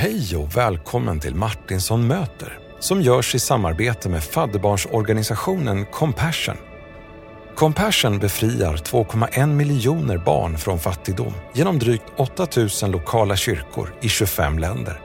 Hej 0.00 0.36
och 0.36 0.56
välkommen 0.56 1.20
till 1.20 1.34
Martinsson 1.34 2.06
möter 2.06 2.58
som 2.78 3.02
görs 3.02 3.34
i 3.34 3.38
samarbete 3.38 4.08
med 4.08 4.24
fadderbarnsorganisationen 4.24 5.86
Compassion. 5.86 6.56
Compassion 7.54 8.18
befriar 8.18 8.76
2,1 8.76 9.46
miljoner 9.46 10.18
barn 10.18 10.58
från 10.58 10.78
fattigdom 10.78 11.32
genom 11.54 11.78
drygt 11.78 12.04
8 12.16 12.46
000 12.82 12.90
lokala 12.90 13.36
kyrkor 13.36 13.94
i 14.00 14.08
25 14.08 14.58
länder. 14.58 15.00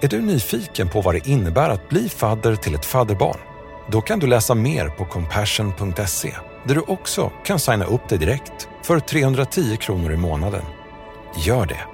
Är 0.00 0.08
du 0.08 0.20
nyfiken 0.20 0.88
på 0.88 1.00
vad 1.00 1.14
det 1.14 1.28
innebär 1.28 1.70
att 1.70 1.88
bli 1.88 2.08
fadder 2.08 2.56
till 2.56 2.74
ett 2.74 2.86
fadderbarn? 2.86 3.40
Då 3.90 4.00
kan 4.00 4.18
du 4.18 4.26
läsa 4.26 4.54
mer 4.54 4.88
på 4.88 5.04
compassion.se 5.04 6.34
där 6.64 6.74
du 6.74 6.80
också 6.80 7.32
kan 7.44 7.58
signa 7.58 7.84
upp 7.84 8.08
dig 8.08 8.18
direkt 8.18 8.68
för 8.82 9.00
310 9.00 9.76
kronor 9.76 10.12
i 10.12 10.16
månaden. 10.16 10.62
Gör 11.36 11.66
det! 11.66 11.91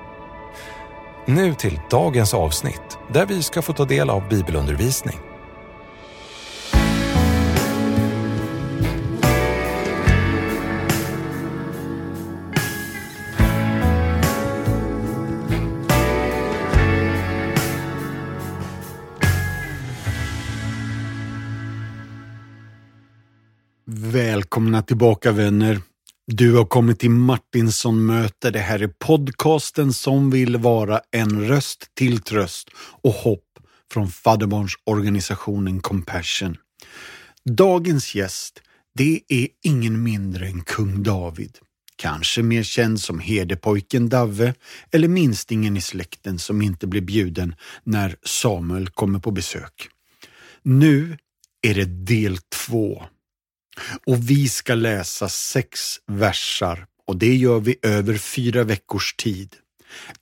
Nu 1.31 1.55
till 1.55 1.81
dagens 1.91 2.35
avsnitt 2.35 2.99
där 3.13 3.27
vi 3.27 3.43
ska 3.43 3.63
få 3.63 3.73
ta 3.73 3.85
del 3.85 4.11
av 4.11 4.29
bibelundervisning. 4.29 5.17
Välkomna 23.85 24.83
tillbaka 24.83 25.33
vänner. 25.33 25.88
Du 26.31 26.55
har 26.55 26.64
kommit 26.64 26.99
till 26.99 27.11
Martinsson 27.11 28.07
möter. 28.07 28.50
Det 28.50 28.59
här 28.59 28.82
är 28.82 28.89
podcasten 28.89 29.93
som 29.93 30.31
vill 30.31 30.57
vara 30.57 31.00
en 31.11 31.49
röst 31.49 31.91
till 31.95 32.20
tröst 32.20 32.70
och 32.77 33.12
hopp 33.12 33.44
från 33.92 34.08
fadderbarnsorganisationen 34.08 35.80
Compassion. 35.80 36.56
Dagens 37.44 38.14
gäst, 38.14 38.62
det 38.94 39.20
är 39.28 39.48
ingen 39.62 40.02
mindre 40.02 40.47
än 40.47 40.61
kung 40.61 41.02
David. 41.02 41.58
Kanske 41.97 42.42
mer 42.42 42.62
känd 42.62 43.00
som 43.00 43.19
herdepojken 43.19 44.08
Davve 44.08 44.55
eller 44.91 45.08
minstingen 45.08 45.77
i 45.77 45.80
släkten 45.80 46.39
som 46.39 46.62
inte 46.62 46.86
blir 46.86 47.02
bjuden 47.02 47.55
när 47.84 48.17
Samuel 48.22 48.89
kommer 48.89 49.19
på 49.19 49.30
besök. 49.30 49.89
Nu 50.62 51.19
är 51.62 51.74
det 51.74 51.84
del 51.84 52.39
två 52.39 53.02
och 54.06 54.30
vi 54.30 54.48
ska 54.48 54.74
läsa 54.74 55.28
sex 55.28 55.80
versar 56.06 56.86
och 57.06 57.16
det 57.16 57.34
gör 57.34 57.60
vi 57.60 57.76
över 57.82 58.14
fyra 58.14 58.64
veckors 58.64 59.14
tid. 59.14 59.56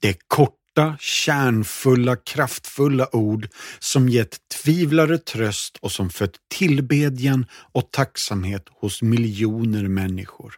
Det 0.01 0.09
är 0.09 0.17
korta, 0.29 0.97
kärnfulla, 1.01 2.17
kraftfulla 2.17 3.17
ord 3.17 3.49
som 3.79 4.09
gett 4.09 4.37
tvivlare 4.63 5.19
tröst 5.19 5.77
och 5.81 5.93
som 5.93 6.11
fött 6.11 6.35
tillbedjan 6.55 7.47
och 7.73 7.91
tacksamhet 7.91 8.65
hos 8.81 9.03
miljoner 9.03 9.89
människor. 9.89 10.55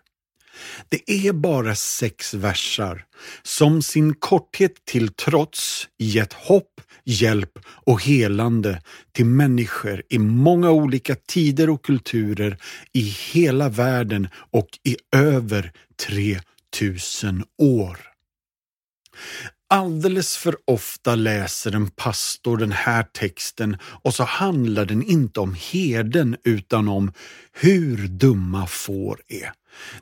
Det 0.88 1.10
är 1.10 1.32
bara 1.32 1.74
sex 1.74 2.34
versar 2.34 3.04
som 3.42 3.82
sin 3.82 4.14
korthet 4.14 4.84
till 4.84 5.08
trots 5.08 5.88
gett 5.98 6.32
hopp, 6.32 6.80
hjälp 7.08 7.58
och 7.66 8.02
helande 8.02 8.82
till 9.12 9.26
människor 9.26 10.02
i 10.08 10.18
många 10.18 10.70
olika 10.70 11.14
tider 11.14 11.70
och 11.70 11.84
kulturer 11.84 12.58
i 12.92 13.00
hela 13.00 13.68
världen 13.68 14.28
och 14.34 14.68
i 14.84 14.96
över 15.16 15.72
3000 16.06 17.44
år. 17.58 17.98
Alldeles 19.70 20.36
för 20.36 20.56
ofta 20.64 21.14
läser 21.14 21.74
en 21.74 21.90
pastor 21.90 22.56
den 22.56 22.72
här 22.72 23.02
texten 23.02 23.76
och 23.82 24.14
så 24.14 24.24
handlar 24.24 24.84
den 24.84 25.02
inte 25.02 25.40
om 25.40 25.56
herden 25.72 26.36
utan 26.44 26.88
om 26.88 27.12
hur 27.52 28.08
dumma 28.08 28.66
får 28.66 29.20
är. 29.28 29.52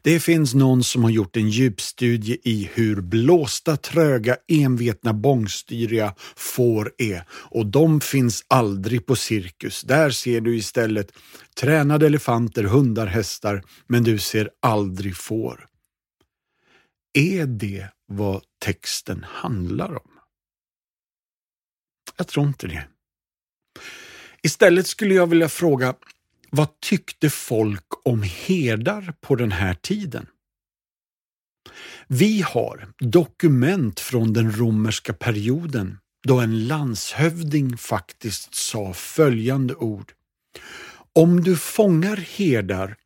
Det 0.02 0.20
finns 0.20 0.54
någon 0.54 0.84
som 0.84 1.04
har 1.04 1.10
gjort 1.10 1.36
en 1.36 1.48
djupstudie 1.48 2.38
i 2.44 2.70
hur 2.74 3.00
blåsta, 3.00 3.76
tröga, 3.76 4.36
envetna, 4.48 5.12
bångstyriga 5.12 6.14
får 6.36 6.92
är 6.98 7.24
och 7.30 7.66
de 7.66 8.00
finns 8.00 8.44
aldrig 8.48 9.06
på 9.06 9.16
cirkus. 9.16 9.82
Där 9.82 10.10
ser 10.10 10.40
du 10.40 10.56
istället 10.56 11.12
tränade 11.60 12.06
elefanter, 12.06 12.64
hundar, 12.64 13.06
hästar, 13.06 13.62
men 13.86 14.04
du 14.04 14.18
ser 14.18 14.50
aldrig 14.62 15.16
får. 15.16 15.66
Är 17.14 17.46
det 17.46 17.88
vad 18.06 18.42
texten 18.58 19.24
handlar 19.28 19.94
om? 19.94 20.10
Jag 22.16 22.28
tror 22.28 22.46
inte 22.46 22.66
det. 22.66 22.86
Istället 24.42 24.86
skulle 24.86 25.14
jag 25.14 25.26
vilja 25.26 25.48
fråga, 25.48 25.94
vad 26.50 26.80
tyckte 26.80 27.30
folk 27.30 27.86
om 28.04 28.22
herdar 28.22 29.14
på 29.20 29.36
den 29.36 29.52
här 29.52 29.74
tiden? 29.74 30.26
Vi 32.06 32.42
har 32.42 32.88
dokument 32.98 34.00
från 34.00 34.32
den 34.32 34.52
romerska 34.52 35.12
perioden 35.12 35.98
då 36.26 36.40
en 36.40 36.66
landshövding 36.66 37.76
faktiskt 37.76 38.54
sa 38.54 38.92
följande 38.92 39.74
ord. 39.74 40.12
Om 41.12 41.40
du 41.40 41.56
fångar 41.56 42.16
herdar, 42.16 42.96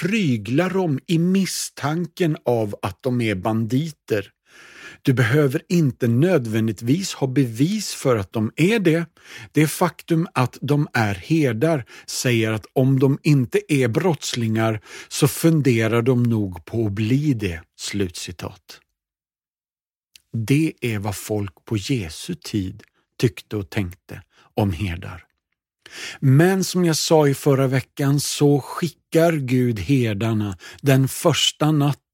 pryglar 0.00 0.70
dem 0.70 1.00
i 1.06 1.18
misstanken 1.18 2.36
av 2.44 2.76
att 2.82 3.02
de 3.02 3.20
är 3.20 3.34
banditer 3.34 4.32
du 5.06 5.12
behöver 5.12 5.62
inte 5.68 6.08
nödvändigtvis 6.08 7.14
ha 7.14 7.26
bevis 7.26 7.94
för 7.94 8.16
att 8.16 8.32
de 8.32 8.52
är 8.56 8.78
det. 8.78 9.06
Det 9.52 9.66
faktum 9.66 10.26
att 10.34 10.58
de 10.60 10.88
är 10.92 11.14
herdar 11.14 11.84
säger 12.06 12.52
att 12.52 12.66
om 12.72 12.98
de 12.98 13.18
inte 13.22 13.72
är 13.72 13.88
brottslingar 13.88 14.80
så 15.08 15.28
funderar 15.28 16.02
de 16.02 16.22
nog 16.22 16.64
på 16.64 16.86
att 16.86 16.92
bli 16.92 17.34
det." 17.34 17.60
Slutcitat. 17.78 18.80
Det 20.32 20.72
är 20.80 20.98
vad 20.98 21.16
folk 21.16 21.64
på 21.64 21.76
Jesu 21.76 22.34
tid 22.34 22.82
tyckte 23.18 23.56
och 23.56 23.70
tänkte 23.70 24.22
om 24.54 24.72
herdar. 24.72 25.24
Men 26.20 26.64
som 26.64 26.84
jag 26.84 26.96
sa 26.96 27.28
i 27.28 27.34
förra 27.34 27.66
veckan 27.66 28.20
så 28.20 28.60
skickar 28.60 29.32
Gud 29.32 29.78
herdarna 29.78 30.58
den 30.82 31.08
första 31.08 31.70
natten 31.70 32.05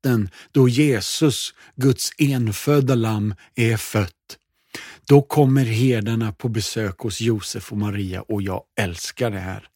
då 0.52 0.68
Jesus, 0.68 1.54
Guds 1.76 2.10
enfödda 2.18 2.94
lamm, 2.94 3.34
är 3.54 3.76
fött. 3.76 4.38
Då 5.08 5.22
kommer 5.22 5.64
herdarna 5.64 6.32
på 6.32 6.48
besök 6.48 6.98
hos 6.98 7.20
Josef 7.20 7.72
och 7.72 7.78
Maria 7.78 8.22
och 8.22 8.42
jag 8.42 8.62
älskar 8.80 9.30
det 9.30 9.38
här. 9.38 9.68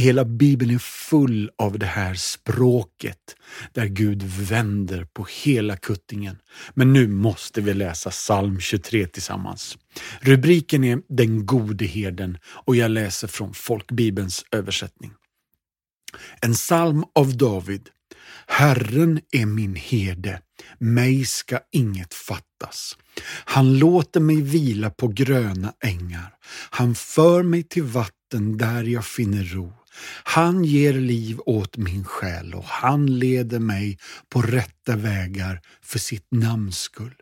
Hela 0.00 0.24
Bibeln 0.24 0.70
är 0.74 0.78
full 0.78 1.50
av 1.58 1.78
det 1.78 1.86
här 1.86 2.14
språket 2.14 3.36
där 3.72 3.86
Gud 3.86 4.22
vänder 4.22 5.04
på 5.04 5.26
hela 5.44 5.76
kuttingen. 5.76 6.36
Men 6.74 6.92
nu 6.92 7.08
måste 7.08 7.60
vi 7.60 7.74
läsa 7.74 8.10
psalm 8.10 8.60
23 8.60 9.06
tillsammans. 9.06 9.78
Rubriken 10.20 10.84
är 10.84 11.02
Den 11.08 11.46
gode 11.46 11.84
herden 11.84 12.38
och 12.44 12.76
jag 12.76 12.90
läser 12.90 13.28
från 13.28 13.54
folkbibelns 13.54 14.44
översättning. 14.50 15.12
En 16.40 16.54
psalm 16.54 17.04
av 17.14 17.36
David. 17.36 17.88
Herren 18.46 19.20
är 19.32 19.46
min 19.46 19.76
herde, 19.76 20.40
mig 20.78 21.24
ska 21.24 21.58
inget 21.72 22.14
fattas. 22.14 22.96
Han 23.44 23.78
låter 23.78 24.20
mig 24.20 24.42
vila 24.42 24.90
på 24.90 25.08
gröna 25.08 25.72
ängar. 25.80 26.34
Han 26.70 26.94
för 26.94 27.42
mig 27.42 27.62
till 27.62 27.82
vatten 27.82 28.58
där 28.58 28.82
jag 28.82 29.04
finner 29.04 29.44
ro. 29.44 29.72
Han 30.24 30.64
ger 30.64 30.92
liv 30.92 31.40
åt 31.46 31.76
min 31.76 32.04
själ 32.04 32.54
och 32.54 32.64
han 32.64 33.18
leder 33.18 33.58
mig 33.58 33.98
på 34.28 34.42
rätta 34.42 34.96
vägar 34.96 35.60
för 35.82 35.98
sitt 35.98 36.26
namns 36.30 36.78
skull. 36.78 37.14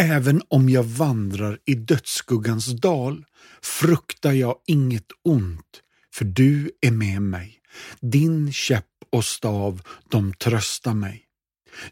Även 0.00 0.42
om 0.48 0.68
jag 0.68 0.84
vandrar 0.84 1.58
i 1.64 1.74
dödsskuggans 1.74 2.66
dal 2.66 3.24
fruktar 3.62 4.32
jag 4.32 4.56
inget 4.66 5.06
ont, 5.24 5.80
för 6.14 6.24
du 6.24 6.70
är 6.80 6.90
med 6.90 7.22
mig. 7.22 7.61
Din 8.00 8.52
käpp 8.52 8.86
och 9.10 9.24
stav, 9.24 9.82
de 10.08 10.34
tröstar 10.34 10.94
mig. 10.94 11.24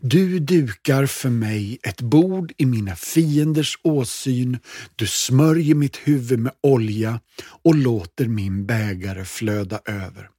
Du 0.00 0.38
dukar 0.38 1.06
för 1.06 1.30
mig 1.30 1.78
ett 1.82 2.00
bord 2.00 2.52
i 2.56 2.66
mina 2.66 2.96
fienders 2.96 3.78
åsyn, 3.82 4.58
du 4.96 5.06
smörjer 5.06 5.74
mitt 5.74 5.96
huvud 5.96 6.38
med 6.38 6.52
olja 6.60 7.20
och 7.62 7.74
låter 7.74 8.26
min 8.26 8.66
bägare 8.66 9.24
flöda 9.24 9.80
över. 9.84 10.30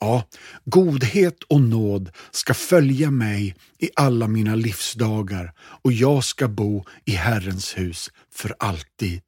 Ja, 0.00 0.24
godhet 0.64 1.42
och 1.42 1.60
nåd 1.60 2.10
ska 2.30 2.54
följa 2.54 3.10
mig 3.10 3.56
i 3.78 3.90
alla 3.96 4.28
mina 4.28 4.54
livsdagar 4.54 5.52
och 5.58 5.92
jag 5.92 6.24
ska 6.24 6.48
bo 6.48 6.84
i 7.04 7.12
Herrens 7.12 7.78
hus 7.78 8.10
för 8.32 8.54
alltid. 8.58 9.22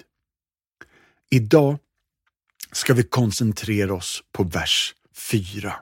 Idag 1.31 1.79
ska 2.73 2.95
vi 2.95 3.03
koncentrera 3.03 3.95
oss 3.95 4.23
på 4.33 4.45
vers 4.45 4.95
4. 5.15 5.75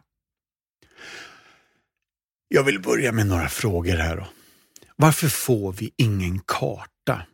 Jag 2.48 2.64
vill 2.64 2.82
börja 2.82 3.12
med 3.12 3.26
några 3.26 3.48
frågor 3.48 3.96
här. 3.96 4.16
Då. 4.16 4.28
Varför 4.96 5.28
får 5.28 5.72
vi 5.72 5.94
ingen 5.96 6.40
karta? 6.40 7.26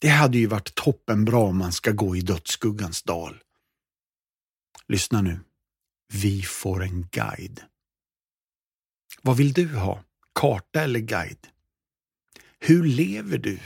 Det 0.00 0.08
hade 0.08 0.38
ju 0.38 0.46
varit 0.46 0.74
toppenbra 0.74 1.38
om 1.38 1.58
man 1.58 1.72
ska 1.72 1.90
gå 1.90 2.16
i 2.16 2.20
dödsskuggans 2.20 3.02
dal. 3.02 3.42
Lyssna 4.88 5.22
nu. 5.22 5.40
Vi 6.12 6.42
får 6.42 6.82
en 6.82 7.02
guide. 7.02 7.62
Vad 9.22 9.36
vill 9.36 9.52
du 9.52 9.74
ha? 9.76 10.04
Karta 10.34 10.82
eller 10.82 11.00
guide? 11.00 11.46
Hur 12.58 12.84
lever 12.84 13.38
du? 13.38 13.58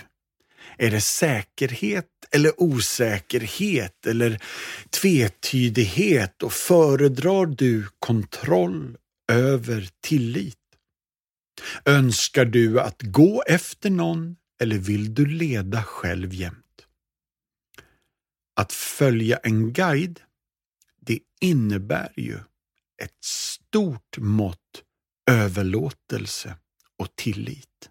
Är 0.79 0.91
det 0.91 1.01
säkerhet 1.01 2.09
eller 2.31 2.63
osäkerhet 2.63 4.07
eller 4.07 4.43
tvetydighet 4.91 6.43
och 6.43 6.53
föredrar 6.53 7.47
du 7.47 7.87
kontroll 7.99 8.97
över 9.33 9.89
tillit? 10.01 10.57
Önskar 11.85 12.45
du 12.45 12.81
att 12.81 13.03
gå 13.03 13.43
efter 13.47 13.91
någon 13.91 14.37
eller 14.63 14.79
vill 14.79 15.15
du 15.15 15.27
leda 15.27 15.83
själv 15.83 16.35
jämt? 16.35 16.87
Att 18.57 18.73
följa 18.73 19.37
en 19.37 19.73
guide, 19.73 20.21
det 21.01 21.19
innebär 21.41 22.13
ju 22.17 22.39
ett 23.03 23.25
stort 23.25 24.19
mått 24.19 24.83
överlåtelse 25.31 26.57
och 26.99 27.17
tillit. 27.17 27.91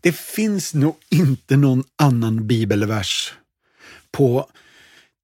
Det 0.00 0.12
finns 0.12 0.74
nog 0.74 0.96
inte 1.10 1.56
någon 1.56 1.84
annan 1.96 2.46
bibelvers 2.46 3.32
på 4.12 4.50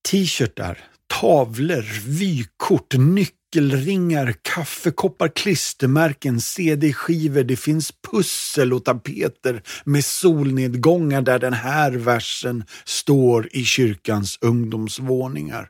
t-shirtar, 0.08 0.78
tavlor, 1.06 2.08
vykort, 2.08 2.94
nyckelringar, 2.94 4.34
kaffekoppar, 4.42 5.28
klistermärken, 5.28 6.40
CD-skivor. 6.40 7.42
Det 7.42 7.56
finns 7.56 7.92
pussel 8.10 8.72
och 8.72 8.84
tapeter 8.84 9.62
med 9.84 10.04
solnedgångar 10.04 11.22
där 11.22 11.38
den 11.38 11.52
här 11.52 11.92
versen 11.92 12.64
står 12.84 13.48
i 13.52 13.64
kyrkans 13.64 14.38
ungdomsvåningar. 14.40 15.68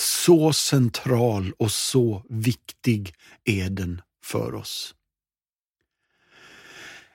Så 0.00 0.52
central 0.52 1.52
och 1.58 1.72
så 1.72 2.22
viktig 2.28 3.14
är 3.44 3.70
den 3.70 4.02
för 4.24 4.54
oss. 4.54 4.94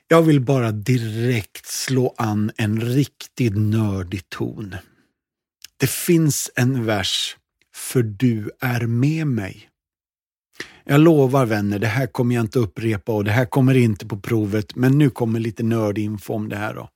Jag 0.09 0.21
vill 0.21 0.41
bara 0.41 0.71
direkt 0.71 1.65
slå 1.65 2.13
an 2.17 2.51
en 2.57 2.81
riktigt 2.81 3.57
nördig 3.57 4.29
ton. 4.29 4.75
Det 5.79 5.89
finns 5.89 6.51
en 6.55 6.85
vers, 6.85 7.37
för 7.75 8.03
du 8.03 8.49
är 8.59 8.87
med 8.87 9.27
mig. 9.27 9.69
Jag 10.83 10.99
lovar 10.99 11.45
vänner, 11.45 11.79
det 11.79 11.87
här 11.87 12.07
kommer 12.07 12.35
jag 12.35 12.43
inte 12.43 12.59
upprepa 12.59 13.11
och 13.11 13.23
det 13.23 13.31
här 13.31 13.45
kommer 13.45 13.77
inte 13.77 14.05
på 14.05 14.19
provet, 14.19 14.75
men 14.75 14.97
nu 14.97 15.09
kommer 15.09 15.39
lite 15.39 15.63
nördinfo 15.63 16.33
om 16.33 16.49
det 16.49 16.55
här 16.55 16.73
då. 16.73 16.89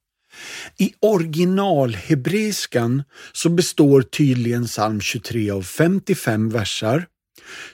I 0.78 0.94
originalhebreiskan 1.00 3.04
så 3.34 3.50
består 3.50 4.02
tydligen 4.02 4.66
psalm 4.66 5.02
23 5.02 5.52
av 5.52 5.62
55 5.62 6.50
versar, 6.50 7.06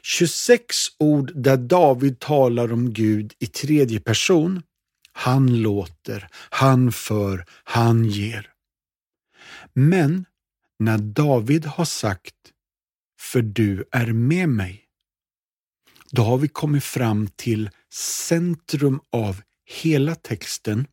26 0.02 0.76
ord 1.00 1.32
där 1.36 1.58
David 1.58 2.20
talar 2.20 2.74
om 2.74 2.94
Gud 2.94 3.34
i 3.40 3.48
tredje 3.48 4.00
person 4.00 4.62
han 5.18 5.62
låter, 5.62 6.30
han 6.34 6.92
för, 6.92 7.46
han 7.64 8.06
ger. 8.06 8.52
Men 9.74 10.26
när 10.80 10.98
David 10.98 11.66
har 11.66 11.86
sagt 11.86 12.36
för 13.20 13.42
du 13.42 13.86
är 13.92 14.14
med 14.14 14.50
mig, 14.50 14.86
då 16.12 16.24
har 16.24 16.38
vi 16.38 16.48
kommit 16.48 16.84
fram 16.84 17.28
till 17.28 17.70
centrum 17.94 19.02
av 19.10 19.42
hela 19.66 20.16
texten. 20.16 20.88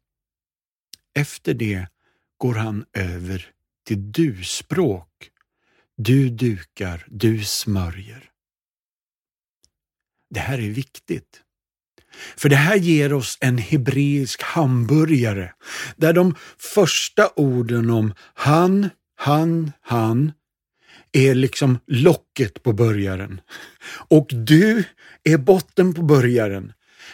Efter 1.14 1.54
det 1.54 1.86
går 2.36 2.54
han 2.54 2.84
över 2.92 3.50
till 3.86 4.12
du-språk. 4.12 5.30
Du 5.96 6.28
dukar, 6.28 7.06
du 7.10 7.44
smörjer. 7.44 8.30
Det 10.30 10.40
här 10.40 10.58
är 10.58 10.70
viktigt. 10.70 11.40
För 12.36 12.48
det 12.48 12.56
här 12.56 12.76
ger 12.76 13.12
oss 13.12 13.38
en 13.40 13.58
hebreisk 13.58 14.42
hamburgare 14.42 15.52
där 15.96 16.12
de 16.12 16.34
första 16.58 17.28
orden 17.36 17.90
om 17.90 18.14
han, 18.34 18.90
han, 19.16 19.72
han 19.80 20.32
är 21.12 21.34
liksom 21.34 21.78
locket 21.86 22.62
på 22.62 22.72
burgaren. 22.72 23.40
Och 24.08 24.26
du 24.28 24.84
är 25.24 25.38
botten 25.38 25.94
på 25.94 26.02
burgaren. 26.02 26.72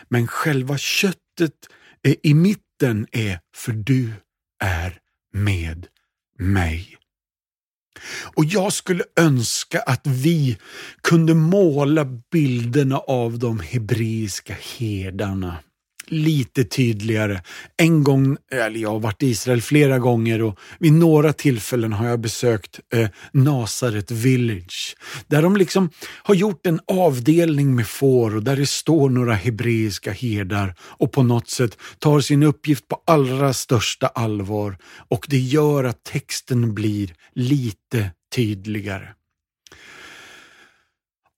Men 0.09 0.27
själva 0.27 0.79
köttet 0.79 1.69
eh, 2.03 2.15
i 2.23 2.35
mitten 2.35 3.07
är 3.13 3.41
för 3.57 3.73
du 3.73 4.13
är 4.63 4.99
med 5.33 5.87
mig. 6.39 7.00
Och 8.35 8.45
jag 8.45 8.73
skulle 8.73 9.05
önska 9.17 9.81
att 9.81 10.07
vi 10.07 10.59
kunde 11.03 11.35
måla 11.35 12.05
bilderna 12.05 12.99
av 12.99 13.39
de 13.39 13.61
hebreiska 13.61 14.57
herdarna 14.79 15.57
lite 16.11 16.65
tydligare. 16.65 17.43
En 17.77 18.05
gång, 18.05 18.37
eller 18.53 18.81
jag 18.81 18.91
har 18.91 19.01
varit 19.01 19.23
i 19.23 19.27
Israel 19.27 19.63
flera 19.63 19.99
gånger 19.99 20.43
och 20.43 20.59
vid 20.79 20.93
några 20.93 21.33
tillfällen 21.33 21.93
har 21.93 22.07
jag 22.07 22.21
besökt 22.21 22.81
eh, 22.95 23.09
Nasaret 23.33 24.11
Village. 24.11 24.97
Där 25.27 25.43
de 25.43 25.57
liksom 25.57 25.91
har 26.23 26.35
gjort 26.35 26.67
en 26.67 26.81
avdelning 26.87 27.75
med 27.75 27.87
får 27.87 28.37
och 28.37 28.43
där 28.43 28.57
det 28.57 28.67
står 28.67 29.11
några 29.11 29.35
hebreiska 29.35 30.13
herdar 30.13 30.75
och 30.81 31.13
på 31.13 31.23
något 31.23 31.51
sätt 31.51 31.79
tar 31.99 32.21
sin 32.21 32.43
uppgift 32.43 32.89
på 32.89 33.03
allra 33.07 33.53
största 33.53 34.07
allvar 34.07 34.77
och 35.09 35.27
det 35.29 35.39
gör 35.39 35.85
att 35.85 36.05
texten 36.05 36.75
blir 36.75 37.15
lite 37.35 38.11
tydligare. 38.35 39.09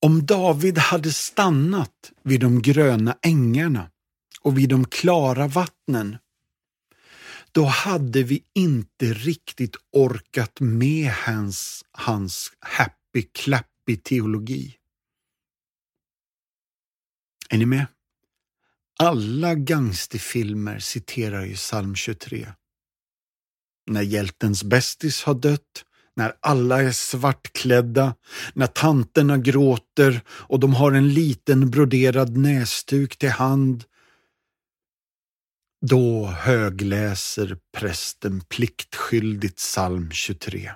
Om 0.04 0.26
David 0.26 0.78
hade 0.78 1.12
stannat 1.12 1.90
vid 2.24 2.40
de 2.40 2.62
gröna 2.62 3.16
ängarna 3.22 3.88
och 4.42 4.58
vid 4.58 4.68
de 4.68 4.84
klara 4.84 5.46
vattnen, 5.46 6.16
då 7.52 7.64
hade 7.64 8.22
vi 8.22 8.44
inte 8.54 9.12
riktigt 9.12 9.76
orkat 9.92 10.60
med 10.60 11.10
hans, 11.10 11.84
hans 11.92 12.52
happy-clappy 12.60 13.96
teologi. 14.02 14.76
Är 17.50 17.58
ni 17.58 17.66
med? 17.66 17.86
Alla 18.98 19.54
gangsterfilmer 19.54 20.78
citerar 20.78 21.44
ju 21.44 21.54
psalm 21.54 21.94
23. 21.94 22.48
När 23.86 24.02
hjältens 24.02 24.64
bästis 24.64 25.22
har 25.22 25.34
dött, 25.34 25.84
när 26.16 26.36
alla 26.40 26.82
är 26.82 26.92
svartklädda, 26.92 28.14
när 28.54 28.66
tanterna 28.66 29.38
gråter 29.38 30.20
och 30.28 30.60
de 30.60 30.74
har 30.74 30.92
en 30.92 31.14
liten 31.14 31.70
broderad 31.70 32.36
näsduk 32.36 33.16
till 33.16 33.30
hand 33.30 33.84
då 35.86 36.26
högläser 36.26 37.58
prästen 37.76 38.40
pliktskyldigt 38.40 39.56
psalm 39.56 40.10
23. 40.10 40.72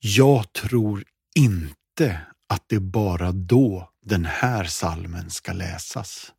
Jag 0.00 0.52
tror 0.52 1.04
inte 1.34 2.20
att 2.48 2.64
det 2.68 2.76
är 2.76 2.80
bara 2.80 3.32
då 3.32 3.90
den 4.04 4.24
här 4.24 4.64
salmen 4.64 5.30
ska 5.30 5.52
läsas. 5.52 6.32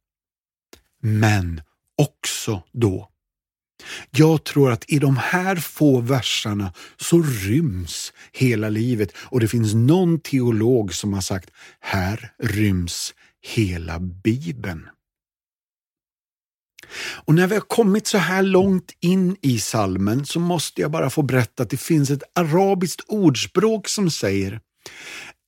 Men 1.01 1.62
också 1.98 2.63
då. 2.72 3.10
Jag 4.12 4.44
tror 4.44 4.72
att 4.72 4.86
i 4.88 5.00
de 5.00 5.18
här 5.18 5.56
få 5.56 6.01
verserna 6.01 6.74
så 6.98 7.22
ryms 7.22 8.13
hela 8.32 8.70
livet 8.70 9.12
och 9.18 9.39
det 9.39 9.48
finns 9.48 9.74
någon 9.74 10.20
teolog 10.20 10.94
som 10.94 11.13
har 11.13 11.22
sagt 11.22 11.50
här 11.80 12.34
ryms 12.39 13.13
hela 13.42 14.00
Bibeln. 14.00 14.89
Och 17.26 17.36
när 17.36 17.48
vi 17.48 17.54
har 17.56 17.62
kommit 17.62 18.08
så 18.08 18.18
här 18.18 18.44
långt 18.44 18.92
in 19.00 19.38
i 19.42 19.60
salmen 19.60 20.26
så 20.26 20.40
måste 20.40 20.82
jag 20.82 20.92
bara 20.92 21.10
få 21.10 21.22
berätta 21.22 21.64
att 21.64 21.70
det 21.70 21.78
finns 21.78 22.10
ett 22.10 22.24
arabiskt 22.36 23.02
ordspråk 23.08 23.88
som 23.88 24.12
säger 24.12 24.60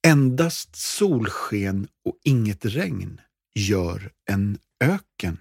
Endast 0.08 0.76
solsken 0.76 1.88
och 2.06 2.20
inget 2.24 2.66
regn 2.66 3.22
gör 3.60 4.12
en 4.32 4.58
öken. 4.84 5.38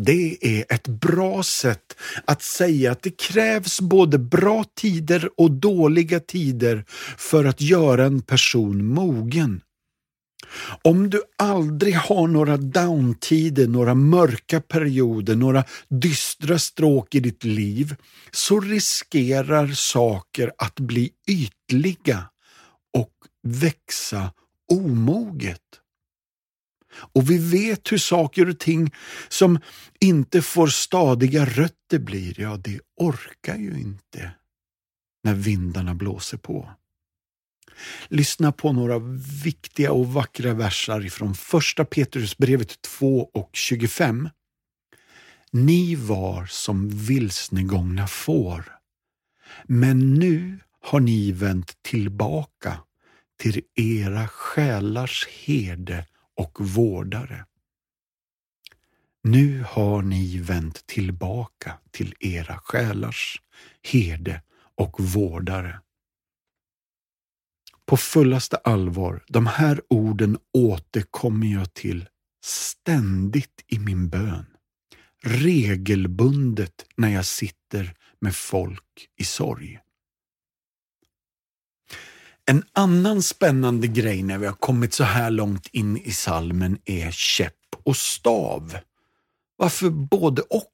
Det 0.00 0.38
är 0.40 0.64
ett 0.68 0.88
bra 0.88 1.42
sätt 1.42 1.96
att 2.24 2.42
säga 2.42 2.92
att 2.92 3.02
det 3.02 3.10
krävs 3.10 3.80
både 3.80 4.18
bra 4.18 4.64
tider 4.76 5.30
och 5.36 5.50
dåliga 5.50 6.20
tider 6.20 6.84
för 7.18 7.44
att 7.44 7.60
göra 7.60 8.04
en 8.04 8.22
person 8.22 8.84
mogen. 8.84 9.60
Om 10.82 11.10
du 11.10 11.22
aldrig 11.38 11.94
har 11.94 12.28
några 12.28 12.56
downtider, 12.56 13.68
några 13.68 13.94
mörka 13.94 14.60
perioder, 14.60 15.36
några 15.36 15.64
dystra 15.88 16.58
stråk 16.58 17.14
i 17.14 17.20
ditt 17.20 17.44
liv, 17.44 17.96
så 18.30 18.60
riskerar 18.60 19.68
saker 19.68 20.52
att 20.58 20.80
bli 20.80 21.10
ytliga 21.28 22.30
och 22.98 23.12
växa 23.42 24.32
omoget. 24.72 25.60
Och 27.12 27.30
vi 27.30 27.38
vet 27.38 27.92
hur 27.92 27.98
saker 27.98 28.48
och 28.48 28.58
ting 28.58 28.94
som 29.28 29.58
inte 30.00 30.42
får 30.42 30.66
stadiga 30.66 31.44
rötter 31.44 31.98
blir, 31.98 32.40
ja 32.40 32.56
det 32.56 32.80
orkar 32.96 33.56
ju 33.56 33.80
inte 33.80 34.30
när 35.24 35.34
vindarna 35.34 35.94
blåser 35.94 36.36
på. 36.36 36.70
Lyssna 38.08 38.52
på 38.52 38.72
några 38.72 38.98
viktiga 39.44 39.92
och 39.92 40.12
vackra 40.12 40.54
versar 40.54 41.00
från 41.00 41.34
första 41.34 41.84
Petrusbrevet 41.84 42.82
2 42.82 43.30
och 43.34 43.50
25. 43.52 44.28
Ni 45.52 45.94
var 45.94 46.46
som 46.46 46.88
vilsnegångna 46.88 48.06
får, 48.06 48.64
men 49.64 50.14
nu 50.14 50.58
har 50.80 51.00
ni 51.00 51.32
vänt 51.32 51.82
tillbaka 51.82 52.80
till 53.38 53.62
era 53.74 54.28
själars 54.28 55.28
herde 55.28 56.06
och 56.36 56.58
vårdare. 56.60 57.44
Nu 59.22 59.64
har 59.68 60.02
ni 60.02 60.38
vänt 60.38 60.86
tillbaka 60.86 61.78
till 61.90 62.14
era 62.20 62.58
själars 62.58 63.42
herde 63.82 64.42
och 64.74 65.00
vårdare. 65.00 65.80
På 67.90 67.96
fullaste 67.96 68.56
allvar, 68.56 69.24
de 69.28 69.46
här 69.46 69.80
orden 69.88 70.38
återkommer 70.52 71.46
jag 71.46 71.74
till 71.74 72.08
ständigt 72.44 73.64
i 73.66 73.78
min 73.78 74.08
bön. 74.08 74.46
Regelbundet 75.22 76.86
när 76.96 77.08
jag 77.08 77.26
sitter 77.26 77.94
med 78.20 78.36
folk 78.36 79.08
i 79.16 79.24
sorg. 79.24 79.78
En 82.46 82.64
annan 82.72 83.22
spännande 83.22 83.86
grej 83.86 84.22
när 84.22 84.38
vi 84.38 84.46
har 84.46 84.54
kommit 84.54 84.94
så 84.94 85.04
här 85.04 85.30
långt 85.30 85.66
in 85.72 85.96
i 85.96 86.12
salmen 86.12 86.78
är 86.84 87.10
käpp 87.10 87.76
och 87.84 87.96
stav. 87.96 88.76
Varför 89.56 89.90
både 89.90 90.42
och? 90.42 90.72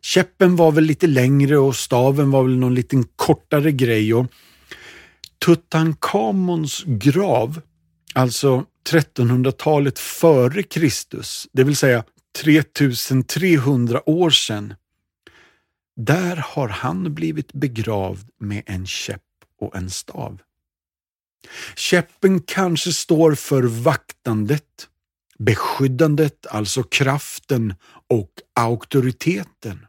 Käppen 0.00 0.56
var 0.56 0.72
väl 0.72 0.84
lite 0.84 1.06
längre 1.06 1.58
och 1.58 1.76
staven 1.76 2.30
var 2.30 2.42
väl 2.42 2.56
någon 2.56 2.74
liten 2.74 3.04
kortare 3.16 3.72
grej. 3.72 4.14
Och 4.14 4.26
Tutankhamons 5.44 6.84
grav, 6.86 7.60
alltså 8.14 8.64
1300-talet 8.90 9.98
före 9.98 10.62
Kristus, 10.62 11.48
det 11.52 11.64
vill 11.64 11.76
säga 11.76 12.04
3300 12.42 14.08
år 14.08 14.30
sedan, 14.30 14.74
där 15.96 16.36
har 16.36 16.68
han 16.68 17.14
blivit 17.14 17.52
begravd 17.52 18.30
med 18.40 18.62
en 18.66 18.86
käpp 18.86 19.22
och 19.60 19.76
en 19.76 19.90
stav. 19.90 20.40
Käppen 21.76 22.40
kanske 22.40 22.92
står 22.92 23.34
för 23.34 23.62
vaktandet, 23.62 24.88
beskyddandet, 25.38 26.46
alltså 26.46 26.82
kraften 26.82 27.74
och 28.08 28.30
auktoriteten. 28.54 29.86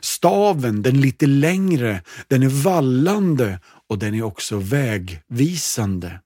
Staven, 0.00 0.82
den 0.82 1.00
lite 1.00 1.26
längre, 1.26 2.02
den 2.28 2.42
är 2.42 2.48
vallande 2.48 3.60
och 3.88 3.98
den 3.98 4.14
är 4.14 4.22
också 4.22 4.56
vägvisande. 4.58 6.20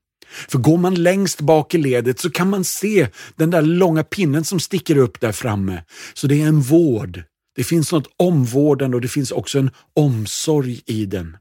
För 0.48 0.58
går 0.58 0.78
man 0.78 0.94
längst 0.94 1.40
bak 1.40 1.74
i 1.74 1.78
ledet 1.78 2.20
så 2.20 2.30
kan 2.30 2.50
man 2.50 2.64
se 2.64 3.08
den 3.36 3.50
där 3.50 3.62
långa 3.62 4.04
pinnen 4.04 4.44
som 4.44 4.60
sticker 4.60 4.96
upp 4.96 5.20
där 5.20 5.32
framme. 5.32 5.84
Så 6.14 6.26
det 6.26 6.42
är 6.42 6.46
en 6.46 6.60
vård. 6.60 7.22
Det 7.56 7.64
finns 7.64 7.92
något 7.92 8.08
omvårdande 8.16 8.96
och 8.96 9.00
det 9.00 9.08
finns 9.08 9.30
också 9.30 9.58
en 9.58 9.70
omsorg 9.94 10.82
i 10.86 11.06
den. 11.06 11.36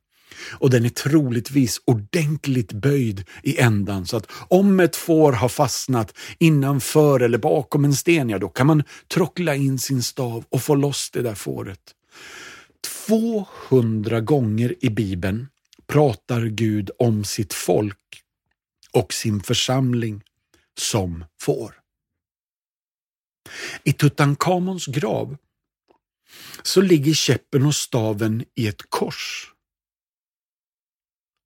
Och 0.52 0.70
den 0.70 0.86
är 0.86 0.90
troligtvis 0.90 1.82
ordentligt 1.86 2.74
böjd 2.74 3.26
i 3.44 3.60
ändan 3.60 4.06
så 4.06 4.18
att 4.18 4.28
om 4.48 4.80
ett 4.80 4.96
får 4.96 5.32
har 5.32 5.50
fastnat 5.50 6.14
innanför 6.40 7.20
eller 7.20 7.38
bakom 7.38 7.86
en 7.86 7.94
sten, 7.94 8.30
ja 8.30 8.40
då 8.40 8.50
kan 8.50 8.68
man 8.68 8.84
trockla 9.14 9.56
in 9.56 9.80
sin 9.80 10.04
stav 10.04 10.44
och 10.50 10.62
få 10.62 10.76
loss 10.76 11.10
det 11.14 11.22
där 11.22 11.36
fåret. 11.36 11.80
200 13.08 14.22
gånger 14.22 14.76
i 14.80 14.90
Bibeln 14.90 15.48
pratar 15.92 16.42
Gud 16.42 16.92
om 17.00 17.24
sitt 17.24 17.54
folk 17.54 18.24
och 18.92 19.14
sin 19.14 19.44
församling 19.44 20.24
som 20.80 21.26
får. 21.42 21.80
I 23.84 23.94
Tutankhamons 23.94 24.86
grav 24.86 25.38
så 26.64 26.82
ligger 26.82 27.14
käppen 27.14 27.66
och 27.66 27.76
staven 27.76 28.46
i 28.56 28.68
ett 28.68 28.90
kors 28.90 29.54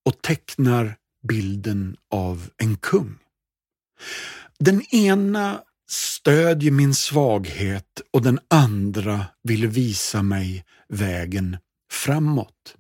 och 0.06 0.22
tecknar 0.22 0.98
bilden 1.28 1.98
av 2.12 2.50
en 2.58 2.78
kung. 2.78 3.18
Den 4.60 4.82
ena 4.96 5.64
stödjer 5.90 6.72
min 6.72 6.96
svaghet 6.96 8.02
och 8.12 8.22
den 8.22 8.40
andra 8.48 9.26
vill 9.44 9.68
visa 9.68 10.24
mig 10.24 10.66
vägen 10.88 11.58
framåt. 11.92 12.78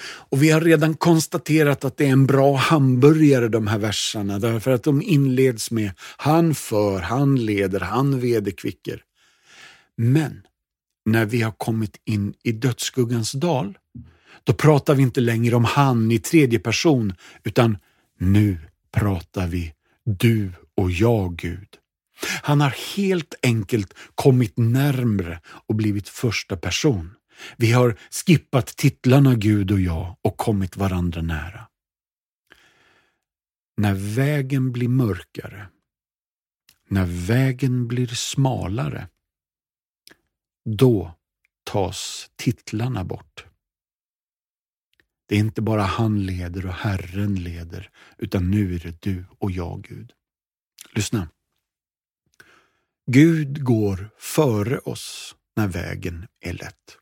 Och 0.00 0.42
Vi 0.42 0.50
har 0.50 0.60
redan 0.60 0.94
konstaterat 0.94 1.84
att 1.84 1.96
det 1.96 2.06
är 2.06 2.12
en 2.12 2.26
bra 2.26 2.56
hamburgare 2.56 3.48
de 3.48 3.66
här 3.66 3.78
verserna 3.78 4.38
därför 4.38 4.70
att 4.70 4.82
de 4.82 5.02
inleds 5.02 5.70
med 5.70 5.90
Han 6.16 6.54
för, 6.54 7.00
han 7.00 7.36
leder, 7.36 7.80
han 7.80 8.20
vederkvicker. 8.20 9.02
Men 9.96 10.42
när 11.04 11.26
vi 11.26 11.42
har 11.42 11.52
kommit 11.52 12.00
in 12.04 12.34
i 12.42 12.52
dödsskuggans 12.52 13.32
dal, 13.32 13.78
då 14.44 14.52
pratar 14.52 14.94
vi 14.94 15.02
inte 15.02 15.20
längre 15.20 15.56
om 15.56 15.64
han 15.64 16.12
i 16.12 16.18
tredje 16.18 16.58
person, 16.58 17.14
utan 17.44 17.78
nu 18.18 18.58
pratar 18.92 19.46
vi 19.46 19.74
du 20.04 20.52
och 20.76 20.90
jag, 20.90 21.36
Gud. 21.36 21.68
Han 22.42 22.60
har 22.60 22.96
helt 22.96 23.34
enkelt 23.42 23.94
kommit 24.14 24.58
närmre 24.58 25.40
och 25.44 25.74
blivit 25.74 26.08
första 26.08 26.56
person. 26.56 27.14
Vi 27.56 27.72
har 27.72 27.98
skippat 28.10 28.66
titlarna 28.66 29.34
Gud 29.34 29.70
och 29.70 29.80
jag 29.80 30.16
och 30.22 30.36
kommit 30.36 30.76
varandra 30.76 31.22
nära. 31.22 31.68
När 33.76 33.94
vägen 33.94 34.72
blir 34.72 34.88
mörkare, 34.88 35.68
när 36.88 37.26
vägen 37.26 37.88
blir 37.88 38.06
smalare, 38.06 39.08
då 40.64 41.14
tas 41.64 42.30
titlarna 42.36 43.04
bort. 43.04 43.46
Det 45.28 45.34
är 45.34 45.40
inte 45.40 45.62
bara 45.62 45.82
han 45.82 46.26
leder 46.26 46.66
och 46.66 46.72
Herren 46.72 47.34
leder, 47.34 47.90
utan 48.18 48.50
nu 48.50 48.74
är 48.74 48.78
det 48.78 49.02
du 49.02 49.24
och 49.38 49.50
jag, 49.50 49.82
Gud. 49.82 50.12
Lyssna. 50.94 51.28
Gud 53.06 53.64
går 53.64 54.10
före 54.18 54.78
oss 54.78 55.36
när 55.56 55.68
vägen 55.68 56.26
är 56.40 56.52
lätt. 56.52 56.98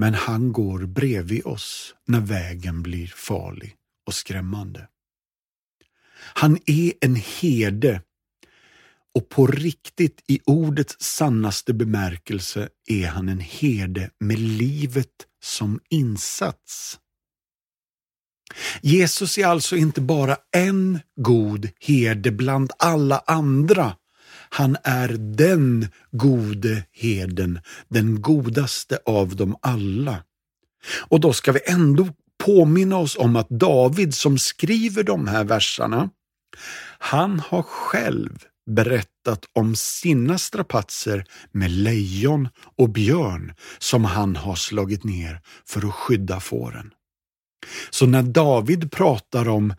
Men 0.00 0.14
han 0.14 0.52
går 0.52 0.86
bredvid 0.86 1.46
oss 1.46 1.94
när 2.06 2.20
vägen 2.20 2.82
blir 2.82 3.06
farlig 3.16 3.74
och 4.06 4.14
skrämmande. 4.14 4.88
Han 6.18 6.58
är 6.66 6.92
en 7.00 7.16
herde 7.16 8.02
och 9.14 9.28
på 9.28 9.46
riktigt 9.46 10.22
i 10.26 10.40
ordets 10.44 10.96
sannaste 11.00 11.74
bemärkelse 11.74 12.68
är 12.86 13.06
han 13.06 13.28
en 13.28 13.40
herde 13.40 14.10
med 14.20 14.38
livet 14.38 15.26
som 15.42 15.80
insats. 15.88 16.98
Jesus 18.82 19.38
är 19.38 19.46
alltså 19.46 19.76
inte 19.76 20.00
bara 20.00 20.36
en 20.56 21.00
god 21.16 21.68
herde 21.80 22.30
bland 22.30 22.70
alla 22.78 23.22
andra. 23.26 23.96
Han 24.50 24.76
är 24.84 25.08
den 25.18 25.88
gode 26.10 26.84
heden, 26.92 27.60
den 27.88 28.22
godaste 28.22 28.98
av 29.06 29.36
dem 29.36 29.56
alla. 29.62 30.22
Och 31.08 31.20
då 31.20 31.32
ska 31.32 31.52
vi 31.52 31.60
ändå 31.66 32.08
påminna 32.44 32.96
oss 32.96 33.16
om 33.16 33.36
att 33.36 33.48
David 33.48 34.14
som 34.14 34.38
skriver 34.38 35.02
de 35.02 35.28
här 35.28 35.44
verserna, 35.44 36.10
han 36.98 37.40
har 37.40 37.62
själv 37.62 38.44
berättat 38.70 39.44
om 39.52 39.76
sina 39.76 40.38
strapatser 40.38 41.24
med 41.52 41.70
lejon 41.70 42.48
och 42.76 42.88
björn 42.88 43.54
som 43.78 44.04
han 44.04 44.36
har 44.36 44.54
slagit 44.54 45.04
ner 45.04 45.40
för 45.66 45.88
att 45.88 45.94
skydda 45.94 46.40
fåren. 46.40 46.90
Så 47.90 48.06
när 48.06 48.22
David 48.22 48.92
pratar 48.92 49.48
om 49.48 49.74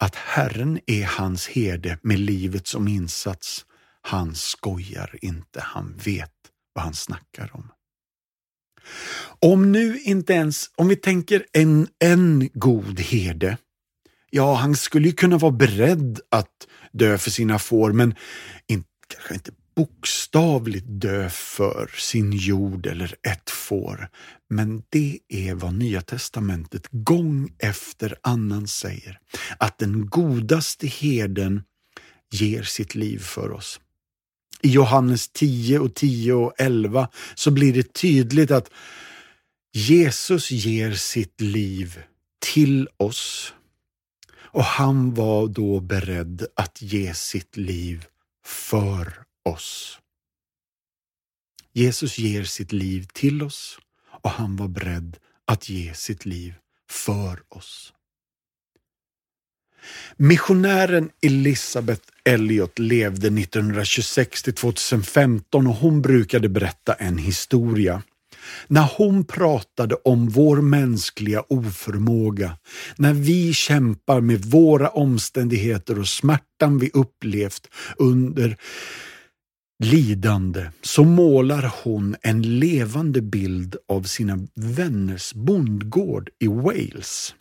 att 0.00 0.14
Herren 0.14 0.80
är 0.86 1.04
hans 1.04 1.48
herde 1.48 1.98
med 2.02 2.18
livet 2.18 2.66
som 2.66 2.88
insats, 2.88 3.64
han 4.02 4.34
skojar 4.34 5.16
inte, 5.22 5.60
han 5.60 5.96
vet 6.04 6.32
vad 6.74 6.84
han 6.84 6.94
snackar 6.94 7.50
om. 7.52 7.70
Om 9.40 9.72
nu 9.72 10.00
inte 10.00 10.32
ens, 10.32 10.70
om 10.76 10.88
vi 10.88 10.96
tänker 10.96 11.46
en, 11.52 11.88
en 11.98 12.50
god 12.52 13.00
herde, 13.00 13.56
ja, 14.30 14.54
han 14.54 14.76
skulle 14.76 15.08
ju 15.08 15.14
kunna 15.14 15.38
vara 15.38 15.52
beredd 15.52 16.20
att 16.28 16.68
dö 16.92 17.18
för 17.18 17.30
sina 17.30 17.58
får, 17.58 17.92
men 17.92 18.14
in, 18.66 18.84
kanske 19.08 19.34
inte 19.34 19.52
bokstavligt 19.76 20.86
dö 20.88 21.28
för 21.30 21.90
sin 21.98 22.32
jord 22.32 22.86
eller 22.86 23.14
ett 23.22 23.50
får, 23.50 24.08
men 24.50 24.82
det 24.88 25.18
är 25.28 25.54
vad 25.54 25.74
Nya 25.74 26.00
testamentet 26.00 26.88
gång 26.90 27.54
efter 27.58 28.16
annan 28.22 28.68
säger, 28.68 29.18
att 29.58 29.78
den 29.78 30.06
godaste 30.06 30.86
herden 30.86 31.62
ger 32.30 32.62
sitt 32.62 32.94
liv 32.94 33.18
för 33.18 33.50
oss. 33.50 33.80
I 34.62 34.68
Johannes 34.68 35.28
10 35.28 35.78
och 35.78 35.94
10 35.94 36.32
och 36.32 36.52
11 36.58 37.08
så 37.34 37.50
blir 37.50 37.72
det 37.72 37.92
tydligt 37.94 38.50
att 38.50 38.70
Jesus 39.72 40.50
ger 40.50 40.92
sitt 40.92 41.40
liv 41.40 42.02
till 42.38 42.88
oss 42.96 43.54
och 44.52 44.64
han 44.64 45.14
var 45.14 45.48
då 45.48 45.80
beredd 45.80 46.46
att 46.54 46.82
ge 46.82 47.14
sitt 47.14 47.56
liv 47.56 48.06
för 48.44 49.24
oss. 49.44 49.98
Jesus 51.72 52.18
ger 52.18 52.44
sitt 52.44 52.72
liv 52.72 53.06
till 53.12 53.42
oss 53.42 53.78
och 54.22 54.30
han 54.30 54.56
var 54.56 54.68
beredd 54.68 55.16
att 55.44 55.68
ge 55.68 55.94
sitt 55.94 56.26
liv 56.26 56.54
för 56.90 57.42
oss. 57.48 57.92
Missionären 60.16 61.10
Elisabeth 61.22 62.02
Elliot 62.24 62.78
levde 62.78 63.26
1926 63.26 64.42
till 64.42 64.54
2015 64.54 65.66
och 65.66 65.74
hon 65.74 66.02
brukade 66.02 66.48
berätta 66.48 66.94
en 66.94 67.18
historia. 67.18 68.02
När 68.68 68.90
hon 68.96 69.24
pratade 69.24 69.94
om 69.94 70.28
vår 70.28 70.56
mänskliga 70.56 71.42
oförmåga, 71.48 72.56
när 72.96 73.12
vi 73.12 73.54
kämpar 73.54 74.20
med 74.20 74.44
våra 74.44 74.88
omständigheter 74.88 75.98
och 75.98 76.08
smärtan 76.08 76.78
vi 76.78 76.90
upplevt 76.94 77.68
under 77.96 78.56
lidande 79.84 80.70
så 80.82 81.04
målar 81.04 81.72
hon 81.82 82.16
en 82.22 82.58
levande 82.58 83.22
bild 83.22 83.76
av 83.88 84.02
sina 84.02 84.38
vänners 84.54 85.34
bondgård 85.34 86.30
i 86.38 86.46
Wales. 86.46 87.34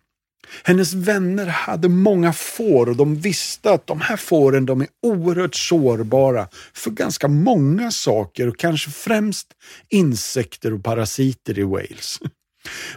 Hennes 0.64 0.94
vänner 0.94 1.46
hade 1.46 1.90
många 1.90 2.34
får 2.34 2.90
och 2.90 2.96
de 2.96 3.16
visste 3.16 3.72
att 3.72 3.88
de 3.88 4.02
här 4.02 4.18
fåren 4.18 4.66
de 4.66 4.82
är 4.82 4.88
oerhört 5.04 5.56
sårbara 5.56 6.48
för 6.74 6.92
ganska 6.92 7.28
många 7.28 7.92
saker 7.92 8.48
och 8.48 8.58
kanske 8.58 8.92
främst 8.92 9.48
insekter 9.90 10.74
och 10.74 10.84
parasiter 10.84 11.60
i 11.60 11.64
Wales. 11.64 12.20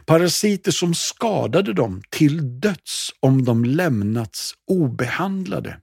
Parasiter 0.07 0.73
som 0.73 0.95
skadade 0.95 1.73
dem 1.73 2.03
till 2.11 2.61
döds 2.61 3.11
om 3.21 3.45
de 3.45 3.65
lämnats 3.65 4.55
obehandlade. 4.71 5.77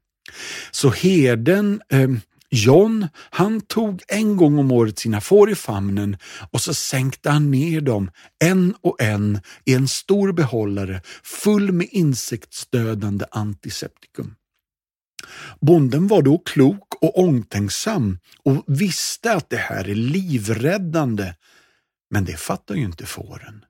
Så 0.71 0.89
herden 0.89 1.81
eh, 1.91 2.09
John, 2.51 3.07
han 3.15 3.61
tog 3.61 4.01
en 4.07 4.37
gång 4.37 4.59
om 4.59 4.71
året 4.71 4.99
sina 4.99 5.21
får 5.21 5.49
i 5.51 5.55
famnen 5.55 6.17
och 6.51 6.61
så 6.61 6.73
sänkte 6.73 7.29
han 7.29 7.51
ner 7.51 7.81
dem 7.81 8.11
en 8.39 8.75
och 8.81 9.01
en 9.01 9.41
i 9.65 9.73
en 9.73 9.87
stor 9.87 10.31
behållare 10.31 11.01
full 11.23 11.71
med 11.71 11.87
insektsdödande 11.91 13.25
antiseptikum. 13.31 14.35
Bonden 15.61 16.07
var 16.07 16.21
då 16.21 16.37
klok 16.37 16.95
och 17.01 17.19
omtänksam 17.19 18.19
och 18.43 18.63
visste 18.67 19.33
att 19.33 19.49
det 19.49 19.57
här 19.57 19.89
är 19.89 19.95
livräddande, 19.95 21.33
men 22.09 22.25
det 22.25 22.37
fattar 22.37 22.75
ju 22.75 22.83
inte 22.83 23.05
fåren. 23.05 23.65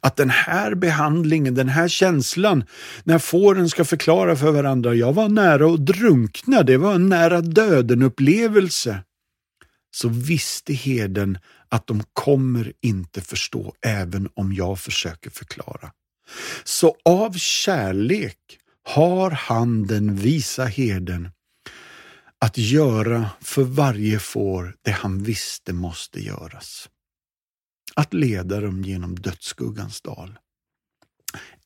Att 0.00 0.16
den 0.16 0.30
här 0.30 0.74
behandlingen, 0.74 1.54
den 1.54 1.68
här 1.68 1.88
känslan, 1.88 2.64
när 3.04 3.18
fåren 3.18 3.68
ska 3.68 3.84
förklara 3.84 4.36
för 4.36 4.50
varandra, 4.50 4.94
jag 4.94 5.12
var 5.12 5.28
nära 5.28 5.74
att 5.74 5.86
drunkna, 5.86 6.62
det 6.62 6.76
var 6.76 6.94
en 6.94 7.08
nära 7.08 7.40
döden-upplevelse. 7.40 8.98
Så 9.94 10.08
visste 10.08 10.72
herden 10.72 11.38
att 11.68 11.86
de 11.86 12.02
kommer 12.12 12.72
inte 12.80 13.20
förstå 13.20 13.74
även 13.86 14.28
om 14.34 14.52
jag 14.52 14.78
försöker 14.78 15.30
förklara. 15.30 15.92
Så 16.64 16.96
av 17.04 17.32
kärlek 17.32 18.38
har 18.84 19.30
han 19.30 19.86
den 19.86 20.16
visa 20.16 20.64
herden 20.64 21.28
att 22.38 22.58
göra 22.58 23.30
för 23.40 23.62
varje 23.62 24.18
får 24.18 24.76
det 24.82 24.90
han 24.90 25.22
visste 25.22 25.72
måste 25.72 26.20
göras 26.20 26.88
att 27.94 28.14
leda 28.14 28.60
dem 28.60 28.82
genom 28.82 29.14
dödsskuggans 29.14 30.00
dal. 30.00 30.38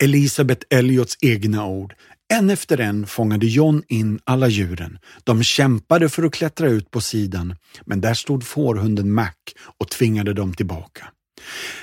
Elisabeth 0.03 0.67
Elliots 0.71 1.17
egna 1.21 1.67
ord. 1.67 1.95
En 2.35 2.51
efter 2.51 2.81
en 2.81 3.07
fångade 3.07 3.47
John 3.47 3.83
in 3.89 4.21
alla 4.25 4.49
djuren. 4.49 4.99
De 5.25 5.43
kämpade 5.43 6.09
för 6.09 6.23
att 6.23 6.33
klättra 6.33 6.69
ut 6.69 6.91
på 6.91 7.01
sidan, 7.01 7.55
men 7.87 8.01
där 8.01 8.15
stod 8.15 8.45
fårhunden 8.45 9.13
Mac 9.13 9.33
och 9.79 9.89
tvingade 9.91 10.33
dem 10.33 10.55
tillbaka. 10.55 11.09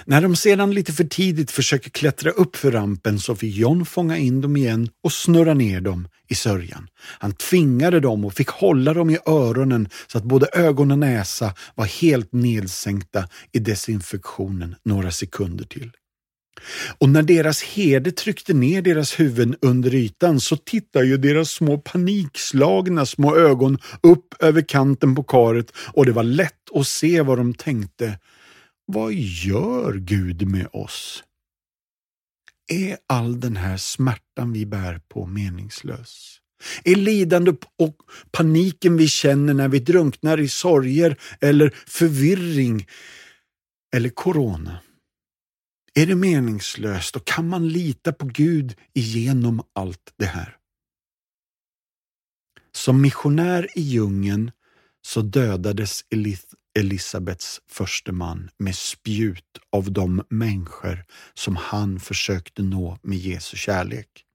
När 0.06 0.22
de 0.22 0.36
sedan 0.36 0.74
lite 0.74 0.94
för 0.94 1.04
tidigt 1.04 1.52
försöker 1.52 1.90
klättra 1.90 2.32
upp 2.32 2.56
för 2.56 2.72
rampen 2.72 3.20
så 3.20 3.36
fick 3.36 3.56
John 3.56 3.86
fånga 3.86 4.18
in 4.18 4.42
dem 4.42 4.58
igen 4.58 4.90
och 5.04 5.14
snurra 5.14 5.54
ner 5.54 5.82
dem 5.82 6.08
i 6.30 6.36
sörjan. 6.36 6.88
Han 7.20 7.34
tvingade 7.34 8.00
dem 8.00 8.26
och 8.26 8.34
fick 8.34 8.50
hålla 8.50 8.94
dem 8.94 9.10
i 9.10 9.18
öronen 9.26 9.90
så 10.08 10.18
att 10.18 10.24
både 10.24 10.48
ögon 10.54 10.92
och 10.92 11.00
näsa 11.00 11.54
var 11.76 11.86
helt 11.86 12.34
nedsänkta 12.34 13.28
i 13.52 13.60
desinfektionen 13.60 14.76
några 14.84 15.12
sekunder 15.12 15.66
till. 15.66 15.92
Och 16.98 17.10
när 17.10 17.22
deras 17.22 17.64
herde 17.64 18.12
tryckte 18.12 18.54
ner 18.54 18.82
deras 18.82 19.20
huvuden 19.20 19.56
under 19.62 19.96
ytan 19.96 20.40
så 20.40 20.58
tittade 20.58 21.06
ju 21.06 21.18
deras 21.18 21.50
små 21.50 21.78
panikslagna 21.78 23.06
små 23.06 23.36
ögon 23.36 23.78
upp 24.04 24.44
över 24.44 24.62
kanten 24.62 25.16
på 25.16 25.24
karet 25.24 25.72
och 25.78 26.06
det 26.06 26.12
var 26.12 26.24
lätt 26.24 26.76
att 26.76 26.88
se 26.88 27.22
vad 27.22 27.38
de 27.38 27.54
tänkte. 27.54 28.20
Vad 28.86 29.14
gör 29.14 29.94
Gud 29.94 30.48
med 30.48 30.68
oss? 30.74 31.24
Är 32.68 32.98
all 33.08 33.40
den 33.40 33.58
här 33.58 33.78
smärtan 33.78 34.54
vi 34.54 34.66
bär 34.66 35.02
på 35.08 35.26
meningslös? 35.26 36.40
Är 36.84 36.96
lidande 36.96 37.52
och 37.80 37.96
paniken 38.32 38.98
vi 38.98 39.08
känner 39.08 39.54
när 39.54 39.68
vi 39.68 39.80
drunknar 39.80 40.40
i 40.40 40.48
sorger 40.48 41.18
eller 41.42 41.76
förvirring 41.88 42.88
eller 43.96 44.10
corona? 44.10 44.80
Är 45.94 46.06
det 46.06 46.16
meningslöst 46.16 47.16
och 47.16 47.26
kan 47.26 47.48
man 47.48 47.70
lita 47.70 48.14
på 48.14 48.26
Gud 48.26 48.76
igenom 48.94 49.64
allt 49.74 50.14
det 50.18 50.26
här? 50.26 50.58
Som 52.72 53.02
missionär 53.02 53.68
i 53.76 53.82
djungeln 53.82 54.52
så 55.02 55.22
dödades 55.22 56.04
Elisabets 56.80 57.62
förste 57.70 58.12
man 58.12 58.50
med 58.58 58.76
spjut 58.76 59.60
av 59.72 59.92
de 59.92 60.24
människor 60.30 61.06
som 61.34 61.56
han 61.56 62.00
försökte 62.00 62.62
nå 62.62 62.98
med 63.02 63.18
Jesu 63.18 63.58
kärlek. 63.58 64.26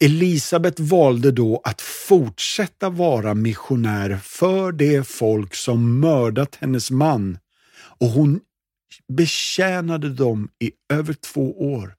Elisabet 0.00 0.80
valde 0.80 1.30
då 1.30 1.60
att 1.64 1.80
fortsätta 1.80 2.90
vara 2.90 3.34
missionär 3.34 4.18
för 4.22 4.72
det 4.72 5.08
folk 5.08 5.54
som 5.54 6.00
mördat 6.00 6.54
hennes 6.54 6.90
man 6.90 7.38
och 7.98 8.08
hon 8.08 8.40
betjänade 9.08 10.10
dem 10.10 10.48
i 10.58 10.72
över 10.88 11.14
två 11.14 11.74
år. 11.74 11.94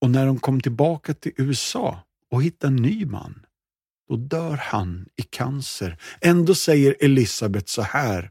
Och 0.00 0.10
när 0.10 0.26
de 0.26 0.38
kom 0.38 0.60
tillbaka 0.60 1.14
till 1.14 1.32
USA 1.36 2.04
och 2.30 2.42
hittade 2.42 2.72
en 2.72 2.82
ny 2.82 3.06
man, 3.06 3.46
då 4.08 4.16
dör 4.16 4.56
han 4.56 5.06
i 5.16 5.22
cancer. 5.22 5.98
Ändå 6.20 6.54
säger 6.54 6.96
Elisabet 7.00 7.68
så 7.68 7.82
här. 7.82 8.30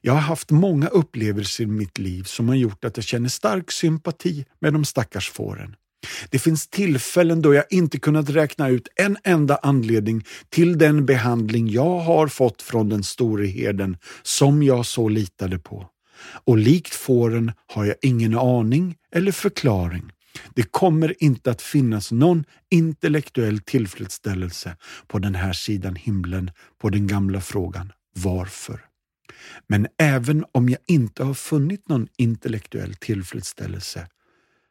Jag 0.00 0.12
har 0.12 0.20
haft 0.20 0.50
många 0.50 0.88
upplevelser 0.88 1.64
i 1.64 1.66
mitt 1.66 1.98
liv 1.98 2.22
som 2.22 2.48
har 2.48 2.56
gjort 2.56 2.84
att 2.84 2.96
jag 2.96 3.04
känner 3.04 3.28
stark 3.28 3.70
sympati 3.70 4.44
med 4.60 4.72
de 4.72 4.84
stackars 4.84 5.30
fåren. 5.30 5.76
Det 6.30 6.38
finns 6.38 6.68
tillfällen 6.68 7.42
då 7.42 7.54
jag 7.54 7.64
inte 7.70 7.98
kunnat 7.98 8.30
räkna 8.30 8.68
ut 8.68 8.88
en 8.96 9.16
enda 9.24 9.56
anledning 9.62 10.24
till 10.48 10.78
den 10.78 11.06
behandling 11.06 11.68
jag 11.68 11.98
har 11.98 12.28
fått 12.28 12.62
från 12.62 12.88
den 12.88 13.02
store 13.02 13.46
herden 13.46 13.96
som 14.22 14.62
jag 14.62 14.86
så 14.86 15.08
litade 15.08 15.58
på. 15.58 15.86
Och 16.44 16.58
likt 16.58 16.94
fåren 16.94 17.52
har 17.66 17.84
jag 17.84 17.96
ingen 18.02 18.38
aning 18.38 18.96
eller 19.14 19.32
förklaring. 19.32 20.10
Det 20.54 20.62
kommer 20.62 21.22
inte 21.22 21.50
att 21.50 21.62
finnas 21.62 22.12
någon 22.12 22.44
intellektuell 22.70 23.60
tillfredsställelse 23.60 24.76
på 25.06 25.18
den 25.18 25.34
här 25.34 25.52
sidan 25.52 25.96
himlen 25.96 26.50
på 26.78 26.90
den 26.90 27.06
gamla 27.06 27.40
frågan 27.40 27.92
varför. 28.16 28.80
Men 29.66 29.86
även 29.98 30.44
om 30.52 30.68
jag 30.68 30.80
inte 30.86 31.24
har 31.24 31.34
funnit 31.34 31.88
någon 31.88 32.08
intellektuell 32.16 32.94
tillfredsställelse 32.94 34.08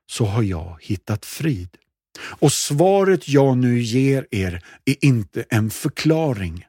så 0.06 0.26
har 0.26 0.44
jag 0.44 0.78
hittat 0.82 1.26
frid. 1.26 1.78
Och 2.22 2.52
svaret 2.52 3.30
jag 3.30 3.58
nu 3.58 3.82
ger 3.82 4.28
er 4.32 4.62
är 4.86 5.06
inte 5.06 5.46
en 5.50 5.70
förklaring 5.70 6.66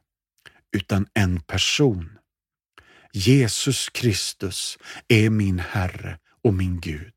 utan 0.75 1.07
en 1.13 1.39
person. 1.39 2.11
Jesus 3.13 3.89
Kristus 3.89 4.77
är 5.07 5.29
min 5.29 5.59
Herre 5.59 6.19
och 6.43 6.53
min 6.53 6.79
Gud. 6.79 7.13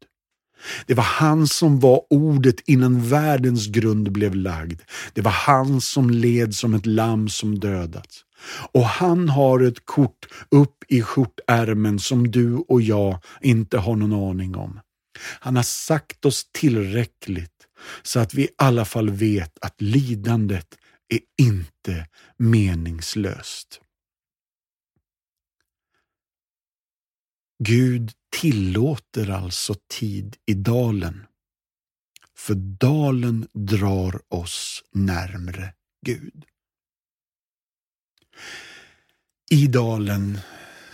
Det 0.87 0.94
var 0.94 1.05
han 1.05 1.49
som 1.49 1.81
var 1.81 2.03
ordet 2.11 2.61
innan 2.66 3.09
världens 3.09 3.66
grund 3.66 4.12
blev 4.12 4.35
lagd. 4.35 4.81
Det 5.12 5.21
var 5.21 5.31
han 5.31 5.81
som 5.81 6.11
led 6.11 6.55
som 6.55 6.75
ett 6.75 6.87
lamm 6.87 7.29
som 7.29 7.59
dödats. 7.59 8.25
Och 8.73 8.85
han 8.85 9.29
har 9.29 9.61
ett 9.61 9.87
kort 9.87 10.27
upp 10.51 10.85
i 10.88 11.03
skjortärmen 11.03 11.99
som 11.99 12.31
du 12.31 12.55
och 12.55 12.83
jag 12.83 13.18
inte 13.40 13.79
har 13.79 13.97
någon 13.97 14.31
aning 14.31 14.57
om. 14.57 14.81
Han 15.40 15.57
har 15.57 15.62
sagt 15.62 16.25
oss 16.25 16.47
tillräckligt 16.53 17.66
så 18.03 18.21
att 18.21 18.35
vi 18.35 18.42
i 18.42 18.49
alla 18.57 18.85
fall 18.85 19.11
vet 19.11 19.59
att 19.61 19.81
lidandet 19.81 20.66
är 21.09 21.21
inte 21.47 22.07
meningslöst. 22.37 23.81
Gud 27.64 28.12
tillåter 28.40 29.31
alltså 29.31 29.74
tid 29.88 30.37
i 30.46 30.55
dalen. 30.55 31.27
För 32.37 32.55
dalen 32.55 33.48
drar 33.53 34.20
oss 34.29 34.85
närmre 34.92 35.72
Gud. 36.07 36.44
I 39.51 39.66
dalen 39.66 40.38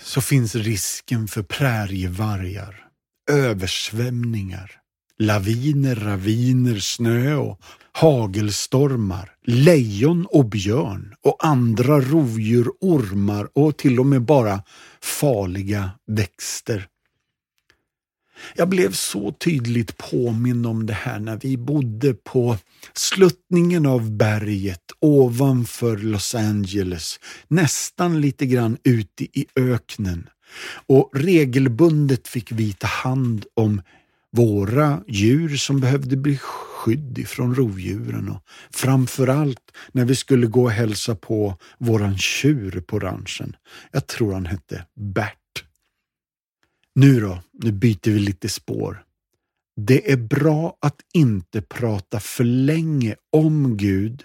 så 0.02 0.20
finns 0.20 0.54
risken 0.54 1.28
för 1.28 1.42
prärievargar, 1.42 2.88
översvämningar, 3.30 4.80
laviner, 5.18 5.94
raviner, 5.94 6.78
snö 6.78 7.34
och 7.34 7.60
hagelstormar, 7.92 9.36
lejon 9.42 10.26
och 10.26 10.44
björn 10.44 11.14
och 11.22 11.46
andra 11.46 12.00
rovdjur, 12.00 12.68
ormar 12.80 13.48
och 13.52 13.76
till 13.76 14.00
och 14.00 14.06
med 14.06 14.22
bara 14.22 14.62
farliga 15.00 15.90
växter. 16.06 16.88
Jag 18.54 18.68
blev 18.68 18.92
så 18.92 19.32
tydligt 19.32 19.98
påmind 19.98 20.66
om 20.66 20.86
det 20.86 20.92
här 20.92 21.20
när 21.20 21.36
vi 21.42 21.56
bodde 21.56 22.14
på 22.14 22.56
sluttningen 22.92 23.86
av 23.86 24.10
berget 24.10 24.80
ovanför 25.00 25.96
Los 25.96 26.34
Angeles, 26.34 27.20
nästan 27.48 28.20
lite 28.20 28.46
grann 28.46 28.76
ute 28.84 29.24
i 29.24 29.46
öknen. 29.56 30.28
Och 30.86 31.10
regelbundet 31.14 32.28
fick 32.28 32.52
vi 32.52 32.72
ta 32.72 32.86
hand 32.86 33.46
om 33.54 33.82
våra 34.30 35.02
djur 35.06 35.56
som 35.56 35.80
behövde 35.80 36.16
bli 36.16 36.38
skydd 36.38 37.18
ifrån 37.18 37.54
rovdjuren 37.54 38.28
och 38.28 38.42
framförallt 38.70 39.76
när 39.92 40.04
vi 40.04 40.14
skulle 40.14 40.46
gå 40.46 40.62
och 40.62 40.70
hälsa 40.70 41.14
på 41.14 41.56
våran 41.78 42.18
tjur 42.18 42.80
på 42.80 42.98
ranchen. 42.98 43.56
Jag 43.92 44.06
tror 44.06 44.32
han 44.32 44.46
hette 44.46 44.84
Bert. 44.96 45.43
Nu 46.94 47.20
då, 47.20 47.42
nu 47.52 47.72
byter 47.72 48.10
vi 48.10 48.18
lite 48.18 48.48
spår. 48.48 49.04
Det 49.76 50.12
är 50.12 50.16
bra 50.16 50.76
att 50.80 51.00
inte 51.14 51.62
prata 51.62 52.20
för 52.20 52.44
länge 52.44 53.14
om 53.32 53.76
Gud 53.76 54.24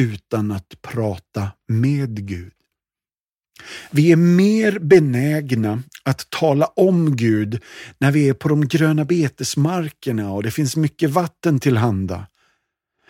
utan 0.00 0.52
att 0.52 0.82
prata 0.82 1.52
med 1.68 2.26
Gud. 2.26 2.52
Vi 3.90 4.12
är 4.12 4.16
mer 4.16 4.78
benägna 4.78 5.82
att 6.02 6.30
tala 6.30 6.66
om 6.66 7.16
Gud 7.16 7.62
när 7.98 8.12
vi 8.12 8.28
är 8.28 8.34
på 8.34 8.48
de 8.48 8.68
gröna 8.68 9.04
betesmarkerna 9.04 10.32
och 10.32 10.42
det 10.42 10.50
finns 10.50 10.76
mycket 10.76 11.10
vatten 11.10 11.60
tillhanda. 11.60 12.26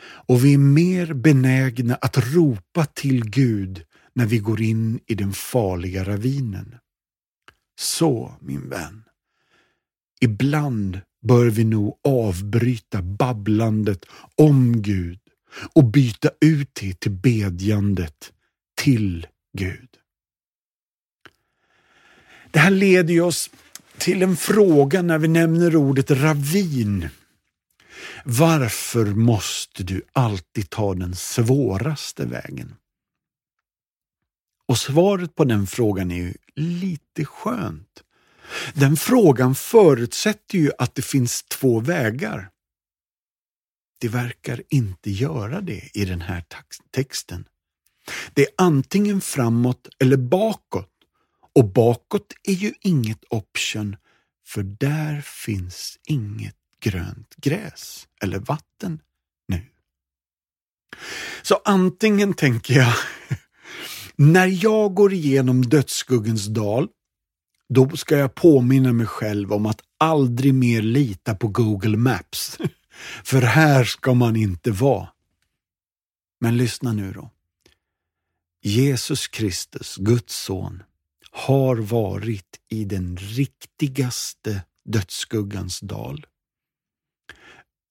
Och 0.03 0.45
vi 0.45 0.55
är 0.55 0.59
mer 0.59 1.15
benägna 1.15 1.95
att 1.95 2.35
ropa 2.35 2.85
till 2.85 3.31
Gud 3.31 3.83
när 4.15 4.27
vi 4.27 4.39
går 4.39 4.63
in 4.63 5.01
i 5.07 5.15
den 5.15 5.33
farliga 5.33 6.05
ravinen. 6.05 6.75
Så, 7.79 8.35
min 8.41 8.69
vän, 8.69 9.05
ibland 10.21 11.01
bör 11.23 11.47
vi 11.47 11.65
nog 11.65 11.99
avbryta 12.05 13.03
babblandet 13.03 14.05
om 14.37 14.83
Gud 14.83 15.19
och 15.75 15.85
byta 15.85 16.31
ut 16.41 16.71
det 16.81 17.01
till 17.01 17.11
bedjandet 17.11 18.33
till 18.75 19.27
Gud. 19.59 19.89
Det 22.51 22.59
här 22.59 22.71
leder 22.71 23.21
oss 23.21 23.51
till 23.99 24.23
en 24.23 24.37
fråga 24.37 25.03
när 25.03 25.19
vi 25.19 25.29
nämner 25.29 25.77
ordet 25.77 26.11
ravin. 26.11 27.09
Varför 28.25 29.05
måste 29.07 29.83
du 29.83 30.03
alltid 30.13 30.71
ta 30.71 30.95
den 30.95 31.15
svåraste 31.15 32.27
vägen? 32.27 32.75
Och 34.73 34.79
svaret 34.79 35.35
på 35.35 35.45
den 35.45 35.67
frågan 35.67 36.11
är 36.11 36.17
ju 36.17 36.35
lite 36.55 37.25
skönt. 37.25 38.03
Den 38.75 38.97
frågan 38.97 39.55
förutsätter 39.55 40.59
ju 40.59 40.71
att 40.79 40.95
det 40.95 41.03
finns 41.03 41.43
två 41.43 41.81
vägar. 41.81 42.51
Det 44.01 44.09
verkar 44.09 44.63
inte 44.69 45.11
göra 45.11 45.61
det 45.61 45.91
i 45.95 46.05
den 46.05 46.21
här 46.21 46.45
texten. 46.91 47.49
Det 48.35 48.43
är 48.43 48.49
antingen 48.57 49.21
framåt 49.21 49.89
eller 49.99 50.17
bakåt. 50.17 50.91
Och 51.55 51.69
bakåt 51.73 52.33
är 52.43 52.55
ju 52.55 52.73
inget 52.81 53.25
option, 53.31 53.97
för 54.47 54.63
där 54.63 55.21
finns 55.21 55.99
inget 56.07 56.57
grönt 56.81 57.35
gräs 57.37 58.09
eller 58.23 58.39
vatten 58.39 59.01
nu. 59.49 59.67
Så 61.43 61.61
antingen 61.65 62.35
tänker 62.35 62.75
jag 62.75 62.95
när 64.17 64.65
jag 64.65 64.95
går 64.95 65.13
igenom 65.13 65.63
dödsskuggens 65.63 66.47
dal, 66.47 66.89
då 67.69 67.97
ska 67.97 68.17
jag 68.17 68.35
påminna 68.35 68.93
mig 68.93 69.07
själv 69.07 69.53
om 69.53 69.67
att 69.67 69.81
aldrig 69.99 70.55
mer 70.55 70.83
lita 70.83 71.35
på 71.35 71.49
Google 71.49 71.97
Maps. 71.97 72.59
För 73.25 73.43
här 73.43 73.85
ska 73.85 74.15
man 74.15 74.37
inte 74.37 74.71
vara. 74.71 75.09
Men 76.41 76.57
lyssna 76.57 76.93
nu 76.93 77.13
då. 77.13 77.31
Jesus 78.63 79.29
Kristus, 79.29 79.97
Guds 79.97 80.45
son, 80.45 80.83
har 81.31 81.77
varit 81.77 82.61
i 82.69 82.85
den 82.85 83.17
riktigaste 83.17 84.65
dödsskuggans 84.85 85.81
dal. 85.81 86.27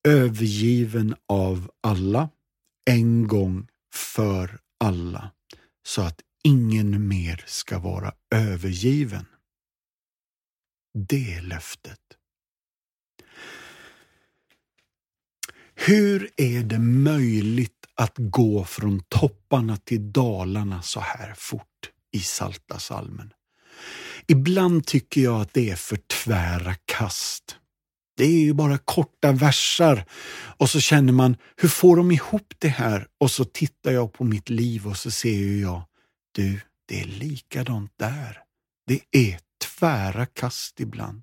Övergiven 0.08 1.14
av 1.28 1.70
alla, 1.80 2.28
en 2.90 3.28
gång 3.28 3.68
för 3.94 4.60
alla 4.80 5.30
så 5.82 6.02
att 6.02 6.20
ingen 6.44 7.08
mer 7.08 7.44
ska 7.46 7.78
vara 7.78 8.12
övergiven. 8.34 9.26
Det 10.94 11.34
är 11.34 11.42
löftet. 11.42 12.00
Hur 15.74 16.30
är 16.36 16.62
det 16.62 16.78
möjligt 16.78 17.86
att 17.94 18.14
gå 18.16 18.64
från 18.64 19.00
topparna 19.08 19.76
till 19.76 20.12
dalarna 20.12 20.82
så 20.82 21.00
här 21.00 21.34
fort 21.36 21.90
i 22.12 22.20
Salta 22.20 22.78
salmen? 22.78 23.32
Ibland 24.26 24.86
tycker 24.86 25.20
jag 25.20 25.40
att 25.40 25.54
det 25.54 25.70
är 25.70 25.76
för 25.76 25.96
tvära 25.96 26.74
kast. 26.84 27.56
Det 28.16 28.24
är 28.24 28.40
ju 28.40 28.52
bara 28.52 28.78
korta 28.78 29.32
versar 29.32 30.04
och 30.56 30.70
så 30.70 30.80
känner 30.80 31.12
man, 31.12 31.36
hur 31.56 31.68
får 31.68 31.96
de 31.96 32.10
ihop 32.10 32.54
det 32.58 32.68
här? 32.68 33.06
Och 33.18 33.30
så 33.30 33.44
tittar 33.44 33.90
jag 33.90 34.12
på 34.12 34.24
mitt 34.24 34.48
liv 34.48 34.86
och 34.86 34.96
så 34.96 35.10
ser 35.10 35.60
jag, 35.60 35.82
du, 36.32 36.60
det 36.88 37.00
är 37.00 37.04
likadant 37.04 37.92
där. 37.96 38.38
Det 38.86 39.00
är 39.10 39.38
tvära 39.64 40.26
kast 40.26 40.80
ibland. 40.80 41.22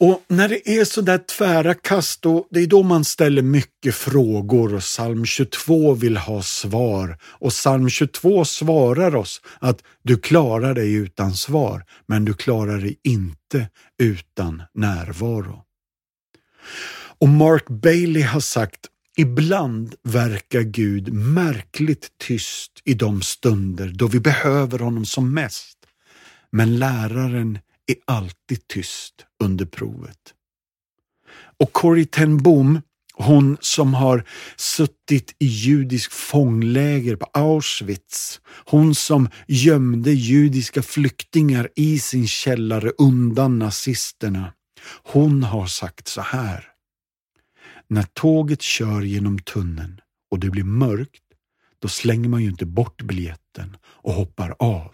Och 0.00 0.24
när 0.28 0.48
det 0.48 0.68
är 0.68 0.84
så 0.84 1.00
där 1.00 1.18
tvära 1.18 1.74
kast, 1.74 2.22
då, 2.22 2.46
det 2.50 2.60
är 2.60 2.66
då 2.66 2.82
man 2.82 3.04
ställer 3.04 3.42
mycket 3.42 3.94
frågor 3.94 4.74
och 4.74 4.80
psalm 4.80 5.24
22 5.24 5.94
vill 5.94 6.16
ha 6.16 6.42
svar. 6.42 7.18
Och 7.22 7.50
psalm 7.50 7.88
22 7.88 8.44
svarar 8.44 9.16
oss 9.16 9.40
att 9.58 9.82
du 10.02 10.16
klarar 10.16 10.74
dig 10.74 10.94
utan 10.94 11.34
svar, 11.34 11.84
men 12.06 12.24
du 12.24 12.34
klarar 12.34 12.78
dig 12.78 13.00
inte 13.04 13.68
utan 13.98 14.62
närvaro. 14.74 15.64
Och 17.20 17.28
Mark 17.28 17.68
Bailey 17.68 18.22
har 18.22 18.40
sagt 18.40 18.86
Ibland 19.16 19.94
verkar 20.02 20.60
Gud 20.60 21.12
märkligt 21.12 22.08
tyst 22.18 22.72
i 22.84 22.94
de 22.94 23.22
stunder 23.22 23.92
då 23.94 24.06
vi 24.06 24.20
behöver 24.20 24.78
honom 24.78 25.04
som 25.06 25.34
mest. 25.34 25.78
Men 26.50 26.78
läraren 26.78 27.58
är 27.88 27.96
alltid 28.04 28.68
tyst 28.68 29.14
under 29.42 29.66
provet. 29.66 30.34
Och 31.60 31.72
Corrie 31.72 32.06
ten 32.06 32.36
Boom, 32.36 32.82
hon 33.14 33.56
som 33.60 33.94
har 33.94 34.24
suttit 34.56 35.34
i 35.38 35.46
judisk 35.46 36.12
fångläger 36.12 37.16
på 37.16 37.26
Auschwitz, 37.32 38.40
hon 38.66 38.94
som 38.94 39.28
gömde 39.46 40.12
judiska 40.12 40.82
flyktingar 40.82 41.68
i 41.76 41.98
sin 41.98 42.26
källare 42.26 42.90
undan 42.98 43.58
nazisterna, 43.58 44.52
hon 45.02 45.42
har 45.42 45.66
sagt 45.66 46.08
så 46.08 46.20
här. 46.20 46.64
När 47.88 48.02
tåget 48.02 48.62
kör 48.62 49.02
genom 49.02 49.38
tunneln 49.38 50.00
och 50.30 50.40
det 50.40 50.50
blir 50.50 50.64
mörkt, 50.64 51.22
då 51.78 51.88
slänger 51.88 52.28
man 52.28 52.42
ju 52.42 52.48
inte 52.48 52.66
bort 52.66 53.02
biljetten 53.02 53.76
och 53.84 54.12
hoppar 54.12 54.56
av. 54.58 54.92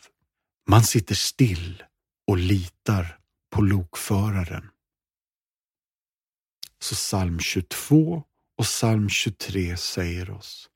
Man 0.68 0.85
sitter 0.85 1.14
still 1.14 1.83
och 2.27 2.39
litar 2.39 3.19
på 3.51 3.63
lokföraren. 3.63 4.71
Så 6.79 6.95
psalm 6.95 7.41
22 7.41 8.25
och 8.59 8.65
psalm 8.65 9.09
23 9.09 9.77
säger 9.77 10.31
oss 10.31 10.71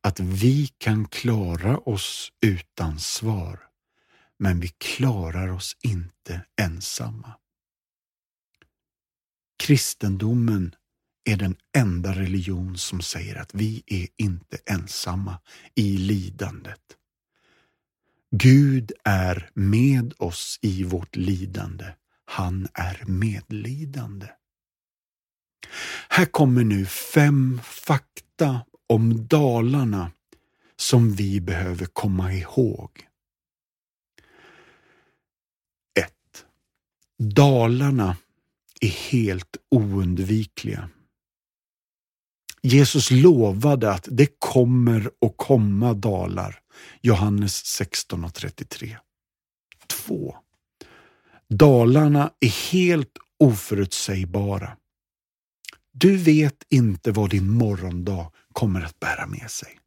att 0.00 0.20
vi 0.20 0.66
kan 0.78 1.08
klara 1.08 1.78
oss 1.78 2.32
utan 2.40 2.98
svar, 2.98 3.60
men 4.38 4.60
vi 4.60 4.68
klarar 4.68 5.48
oss 5.48 5.76
inte 5.82 6.44
ensamma. 6.60 7.34
Kristendomen 9.58 10.74
är 11.24 11.36
den 11.36 11.56
enda 11.76 12.12
religion 12.12 12.78
som 12.78 13.00
säger 13.00 13.36
att 13.36 13.54
vi 13.54 13.82
är 13.86 14.08
inte 14.16 14.58
ensamma 14.66 15.38
i 15.74 15.96
lidandet. 15.96 16.96
Gud 18.34 18.92
är 19.04 19.50
med 19.54 20.14
oss 20.18 20.58
i 20.62 20.84
vårt 20.84 21.16
lidande. 21.16 21.84
Han 22.24 22.68
är 22.74 23.04
medlidande. 23.06 24.28
Här 26.08 26.24
kommer 26.24 26.64
nu 26.64 26.86
fem 26.86 27.60
fakta 27.64 28.64
om 28.86 29.26
Dalarna 29.26 30.12
som 30.76 31.12
vi 31.12 31.40
behöver 31.40 31.86
komma 31.86 32.32
ihåg. 32.32 33.06
1. 35.98 36.12
Dalarna 37.18 38.16
är 38.80 39.10
helt 39.10 39.56
oundvikliga. 39.70 40.90
Jesus 42.62 43.10
lovade 43.10 43.90
att 43.90 44.08
det 44.10 44.28
kommer 44.38 45.06
att 45.26 45.34
komma 45.36 45.94
dalar. 45.94 46.58
Johannes 47.00 47.80
16.33. 47.80 48.96
2. 50.06 50.36
Dalarna 51.48 52.30
är 52.40 52.72
helt 52.72 53.18
oförutsägbara. 53.38 54.76
Du 55.92 56.16
vet 56.16 56.66
inte 56.68 57.10
vad 57.10 57.30
din 57.30 57.50
morgondag 57.50 58.32
kommer 58.52 58.80
att 58.82 59.00
bära 59.00 59.26
med 59.26 59.50
sig. 59.50 59.78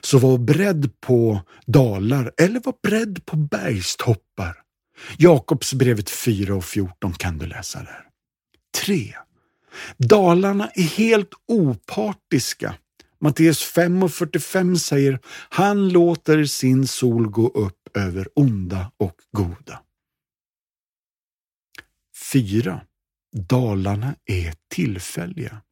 Så 0.00 0.18
var 0.18 0.38
beredd 0.38 1.00
på 1.00 1.40
dalar 1.66 2.32
eller 2.36 2.60
var 2.60 2.74
beredd 2.82 3.26
på 3.26 3.36
bergstoppar. 3.36 4.62
Jakobsbrevet 5.18 6.10
4 6.10 6.54
och 6.54 6.64
14 6.64 7.12
kan 7.12 7.38
du 7.38 7.46
läsa 7.46 7.78
där. 7.78 8.04
3. 8.84 9.14
Dalarna 9.96 10.70
är 10.74 10.82
helt 10.82 11.30
opartiska. 11.48 12.74
Matteus 13.20 13.62
5 13.62 14.02
och 14.02 14.12
45 14.12 14.78
säger 14.78 15.18
Han 15.48 15.88
låter 15.88 16.44
sin 16.44 16.86
sol 16.86 17.28
gå 17.28 17.48
upp 17.48 17.96
över 17.96 18.28
onda 18.34 18.92
och 18.96 19.16
goda. 19.32 19.80
4. 22.32 22.80
Dalarna 23.32 24.14
är 24.24 24.54
tillfälliga. 24.68 25.62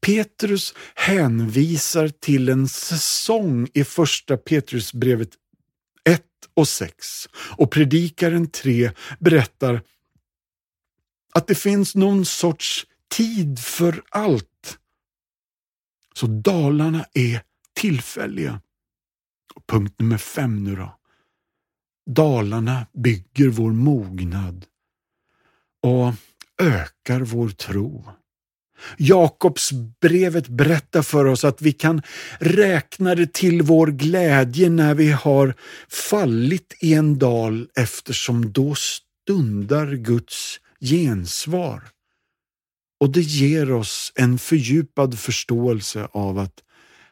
Petrus 0.00 0.74
hänvisar 0.94 2.08
till 2.08 2.48
en 2.48 2.68
säsong 2.68 3.68
i 3.74 3.84
första 3.84 4.36
Petrusbrevet 4.36 5.30
1 6.04 6.22
och 6.54 6.68
6 6.68 7.28
och 7.56 7.70
predikaren 7.70 8.50
3 8.50 8.90
berättar 9.18 9.82
att 11.34 11.46
det 11.46 11.54
finns 11.54 11.94
någon 11.94 12.24
sorts 12.24 12.86
tid 13.16 13.58
för 13.58 14.02
allt. 14.10 14.78
Så 16.14 16.26
dalarna 16.26 17.04
är 17.14 17.42
tillfälliga. 17.74 18.60
Och 19.54 19.66
punkt 19.66 19.94
nummer 19.98 20.18
fem 20.18 20.64
nu 20.64 20.76
då. 20.76 20.98
Dalarna 22.10 22.86
bygger 22.92 23.48
vår 23.48 23.72
mognad 23.72 24.66
och 25.82 26.14
ökar 26.62 27.20
vår 27.20 27.48
tro. 27.48 28.04
Jakobsbrevet 28.98 30.48
berättar 30.48 31.02
för 31.02 31.24
oss 31.24 31.44
att 31.44 31.62
vi 31.62 31.72
kan 31.72 32.02
räkna 32.40 33.14
det 33.14 33.32
till 33.32 33.62
vår 33.62 33.86
glädje 33.86 34.70
när 34.70 34.94
vi 34.94 35.10
har 35.10 35.54
fallit 35.88 36.76
i 36.80 36.94
en 36.94 37.18
dal 37.18 37.68
eftersom 37.74 38.52
då 38.52 38.74
stundar 38.74 39.92
Guds 39.92 40.60
gensvar. 40.84 41.82
Och 43.00 43.10
det 43.12 43.20
ger 43.20 43.72
oss 43.72 44.12
en 44.14 44.38
fördjupad 44.38 45.18
förståelse 45.18 46.08
av 46.12 46.38
att 46.38 46.62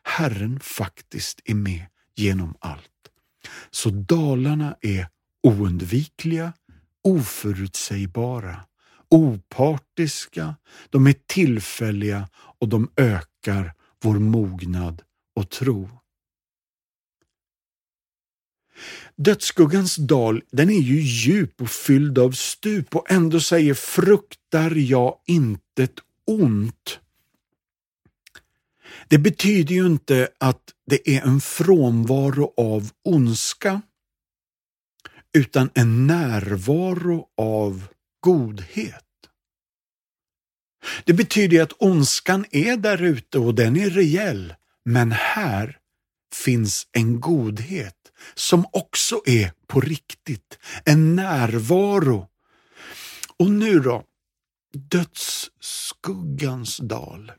Herren 0.03 0.61
faktiskt 0.61 1.41
är 1.45 1.55
med 1.55 1.87
genom 2.17 2.55
allt. 2.59 2.89
Så 3.71 3.91
dalarna 3.91 4.77
är 4.81 5.09
oundvikliga, 5.43 6.53
oförutsägbara, 7.05 8.61
opartiska, 9.11 10.57
de 10.91 11.07
är 11.07 11.15
tillfälliga 11.27 12.29
och 12.35 12.69
de 12.69 12.91
ökar 12.97 13.75
vår 14.03 14.19
mognad 14.19 15.03
och 15.37 15.51
tro. 15.51 16.02
Dödsskuggans 19.17 19.97
dal, 19.97 20.43
den 20.51 20.71
är 20.71 20.81
ju 20.81 21.01
djup 21.01 21.63
och 21.63 21.71
fylld 21.71 22.19
av 22.19 22.33
stup 22.33 22.97
och 22.97 23.11
ändå 23.11 23.41
säger 23.41 23.75
fruktar 23.75 24.71
jag 24.71 25.19
intet 25.27 25.95
ont. 26.27 26.99
Det 29.09 29.19
betyder 29.19 29.75
ju 29.75 29.87
inte 29.87 30.29
att 30.39 30.63
det 30.87 31.17
är 31.17 31.23
en 31.23 31.41
frånvaro 31.41 32.55
av 32.57 32.91
ondska, 33.05 33.83
utan 35.33 35.71
en 35.75 36.07
närvaro 36.07 37.29
av 37.37 37.87
godhet. 38.21 39.05
Det 41.05 41.13
betyder 41.13 41.63
att 41.63 41.73
ondskan 41.79 42.45
är 42.51 42.77
där 42.77 43.03
ute 43.03 43.39
och 43.39 43.55
den 43.55 43.77
är 43.77 43.91
rejäl, 43.91 44.55
men 44.85 45.13
här 45.13 45.79
finns 46.35 46.87
en 46.93 47.21
godhet 47.21 48.02
som 48.35 48.67
också 48.73 49.23
är 49.27 49.53
på 49.67 49.81
riktigt, 49.81 50.59
en 50.85 51.17
närvaro. 51.17 52.29
Och 53.37 53.51
nu 53.51 53.81
då, 53.81 54.05
dödsskuggans 54.75 56.77
dal. 56.77 57.33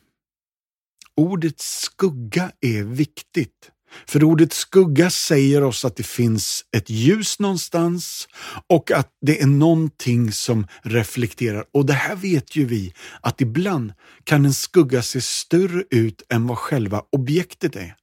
Ordet 1.15 1.59
skugga 1.59 2.51
är 2.61 2.83
viktigt. 2.83 3.71
För 4.07 4.23
ordet 4.23 4.53
skugga 4.53 5.09
säger 5.09 5.63
oss 5.63 5.85
att 5.85 5.95
det 5.95 6.03
finns 6.03 6.65
ett 6.77 6.89
ljus 6.89 7.39
någonstans 7.39 8.27
och 8.67 8.91
att 8.91 9.09
det 9.21 9.41
är 9.41 9.47
någonting 9.47 10.31
som 10.31 10.67
reflekterar. 10.81 11.65
Och 11.73 11.85
det 11.85 11.93
här 11.93 12.15
vet 12.15 12.55
ju 12.55 12.65
vi, 12.65 12.93
att 13.21 13.41
ibland 13.41 13.93
kan 14.23 14.45
en 14.45 14.53
skugga 14.53 15.01
se 15.01 15.21
större 15.21 15.83
ut 15.89 16.21
än 16.29 16.47
vad 16.47 16.57
själva 16.57 17.01
objektet 17.11 17.75
är. 17.75 17.95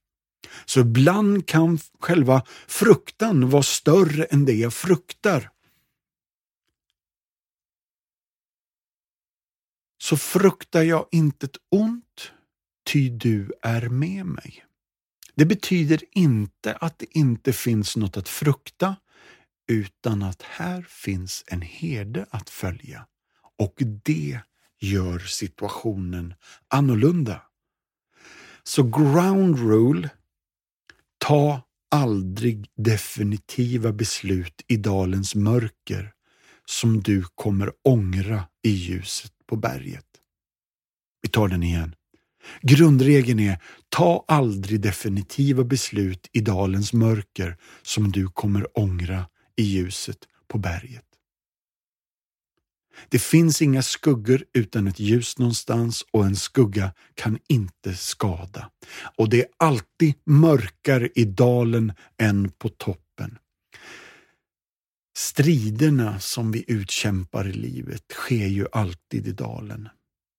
Så 0.65 0.79
ibland 0.79 1.47
kan 1.47 1.79
själva 1.99 2.43
fruktan 2.67 3.49
vara 3.49 3.63
större 3.63 4.23
än 4.23 4.45
det 4.45 4.53
jag 4.53 4.73
fruktar. 4.73 5.49
Så 10.01 10.17
fruktar 10.17 10.81
jag 10.81 11.07
inte 11.11 11.45
ett 11.45 11.57
ont, 11.69 12.31
ty 12.85 13.09
du 13.09 13.51
är 13.61 13.89
med 13.89 14.25
mig. 14.25 14.65
Det 15.35 15.45
betyder 15.45 16.03
inte 16.11 16.73
att 16.73 16.99
det 16.99 17.17
inte 17.17 17.53
finns 17.53 17.97
något 17.97 18.17
att 18.17 18.29
frukta, 18.29 18.95
utan 19.67 20.23
att 20.23 20.41
här 20.41 20.81
finns 20.81 21.43
en 21.47 21.61
herde 21.61 22.25
att 22.29 22.49
följa. 22.49 23.07
Och 23.57 23.73
det 24.03 24.39
gör 24.79 25.19
situationen 25.19 26.33
annorlunda. 26.67 27.41
Så 28.63 28.83
ground 28.83 29.59
rule 29.59 30.09
Ta 31.25 31.61
aldrig 31.91 32.65
definitiva 32.77 33.91
beslut 33.91 34.61
i 34.67 34.77
dalens 34.77 35.35
mörker 35.35 36.11
som 36.65 37.01
du 37.01 37.23
kommer 37.35 37.71
ångra 37.83 38.43
i 38.63 38.69
ljuset 38.69 39.31
på 39.49 39.55
berget. 39.55 40.05
Vi 41.21 41.29
tar 41.29 41.47
den 41.47 41.63
igen. 41.63 41.95
Grundregeln 42.61 43.39
är 43.39 43.63
ta 43.89 44.25
aldrig 44.27 44.81
definitiva 44.81 45.63
beslut 45.63 46.29
i 46.33 46.39
dalens 46.39 46.93
mörker 46.93 47.57
som 47.81 48.11
du 48.11 48.27
kommer 48.27 48.79
ångra 48.79 49.25
i 49.57 49.63
ljuset 49.63 50.17
på 50.47 50.57
berget. 50.57 51.10
Det 53.09 53.19
finns 53.19 53.61
inga 53.61 53.81
skuggor 53.81 54.43
utan 54.53 54.87
ett 54.87 54.99
ljus 54.99 55.37
någonstans 55.37 56.05
och 56.11 56.25
en 56.25 56.35
skugga 56.35 56.93
kan 57.15 57.39
inte 57.47 57.95
skada. 57.95 58.69
Och 59.17 59.29
det 59.29 59.41
är 59.41 59.47
alltid 59.57 60.13
mörkare 60.25 61.09
i 61.15 61.25
dalen 61.25 61.93
än 62.17 62.51
på 62.51 62.69
toppen. 62.69 63.37
Striderna 65.17 66.19
som 66.19 66.51
vi 66.51 66.65
utkämpar 66.67 67.47
i 67.47 67.53
livet 67.53 68.03
sker 68.11 68.47
ju 68.47 68.67
alltid 68.71 69.27
i 69.27 69.31
dalen. 69.31 69.89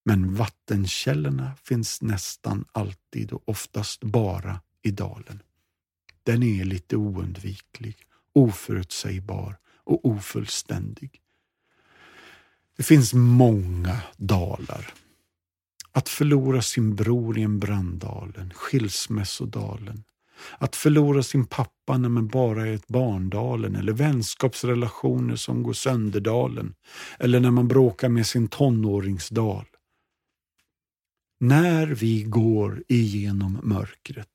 Men 0.04 0.34
vattenkällorna 0.34 1.52
finns 1.64 2.02
nästan 2.02 2.64
alltid 2.72 3.32
och 3.32 3.48
oftast 3.48 4.04
bara 4.04 4.60
i 4.82 4.90
dalen. 4.90 5.42
Den 6.22 6.42
är 6.42 6.64
lite 6.64 6.96
oundviklig, 6.96 7.96
oförutsägbar 8.34 9.56
och 9.84 10.04
ofullständig. 10.04 11.21
Det 12.82 12.86
finns 12.86 13.14
många 13.14 14.00
dalar. 14.16 14.94
Att 15.92 16.08
förlora 16.08 16.62
sin 16.62 16.94
bror 16.96 17.38
i 17.38 17.42
en 17.42 17.58
branddalen, 17.58 18.52
skilsmässodalen. 18.54 20.04
Att 20.58 20.76
förlora 20.76 21.22
sin 21.22 21.46
pappa 21.46 21.98
när 21.98 22.08
man 22.08 22.28
bara 22.28 22.66
är 22.66 22.72
ett 22.72 22.88
barndalen 22.88 23.76
eller 23.76 23.92
vänskapsrelationer 23.92 25.36
som 25.36 25.62
går 25.62 25.72
sönderdalen. 25.72 26.74
Eller 27.18 27.40
när 27.40 27.50
man 27.50 27.68
bråkar 27.68 28.08
med 28.08 28.26
sin 28.26 28.48
tonåringsdal. 28.48 29.66
När 31.40 31.86
vi 31.86 32.22
går 32.22 32.84
igenom 32.88 33.60
mörkret 33.62 34.28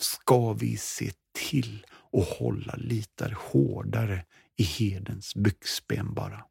ska 0.00 0.52
vi 0.52 0.76
se 0.76 1.10
till 1.32 1.86
att 2.12 2.38
hålla 2.38 2.74
lite 2.76 3.36
hårdare 3.38 4.24
i 4.56 4.62
hedens 4.62 5.34
byxben 5.34 6.14
bara. 6.14 6.44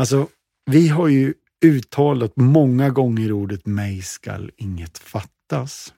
Alltså, 0.00 0.28
vi 0.70 0.88
har 0.88 1.08
ju 1.08 1.34
uttalat 1.64 2.36
många 2.36 2.90
gånger 2.90 3.32
ordet 3.32 3.66
mig 3.66 4.02
skall 4.02 4.50
inget 4.56 4.98
fattas. 4.98 5.94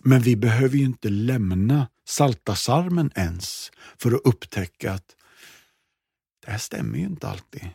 Men 0.00 0.20
vi 0.20 0.36
behöver 0.36 0.76
ju 0.76 0.84
inte 0.84 1.08
lämna 1.08 1.88
Saltasarmen 2.04 3.10
ens 3.16 3.72
för 3.98 4.12
att 4.12 4.20
upptäcka 4.24 4.92
att 4.92 5.16
det 6.44 6.50
här 6.50 6.58
stämmer 6.58 6.98
ju 6.98 7.04
inte 7.04 7.28
alltid. 7.28 7.68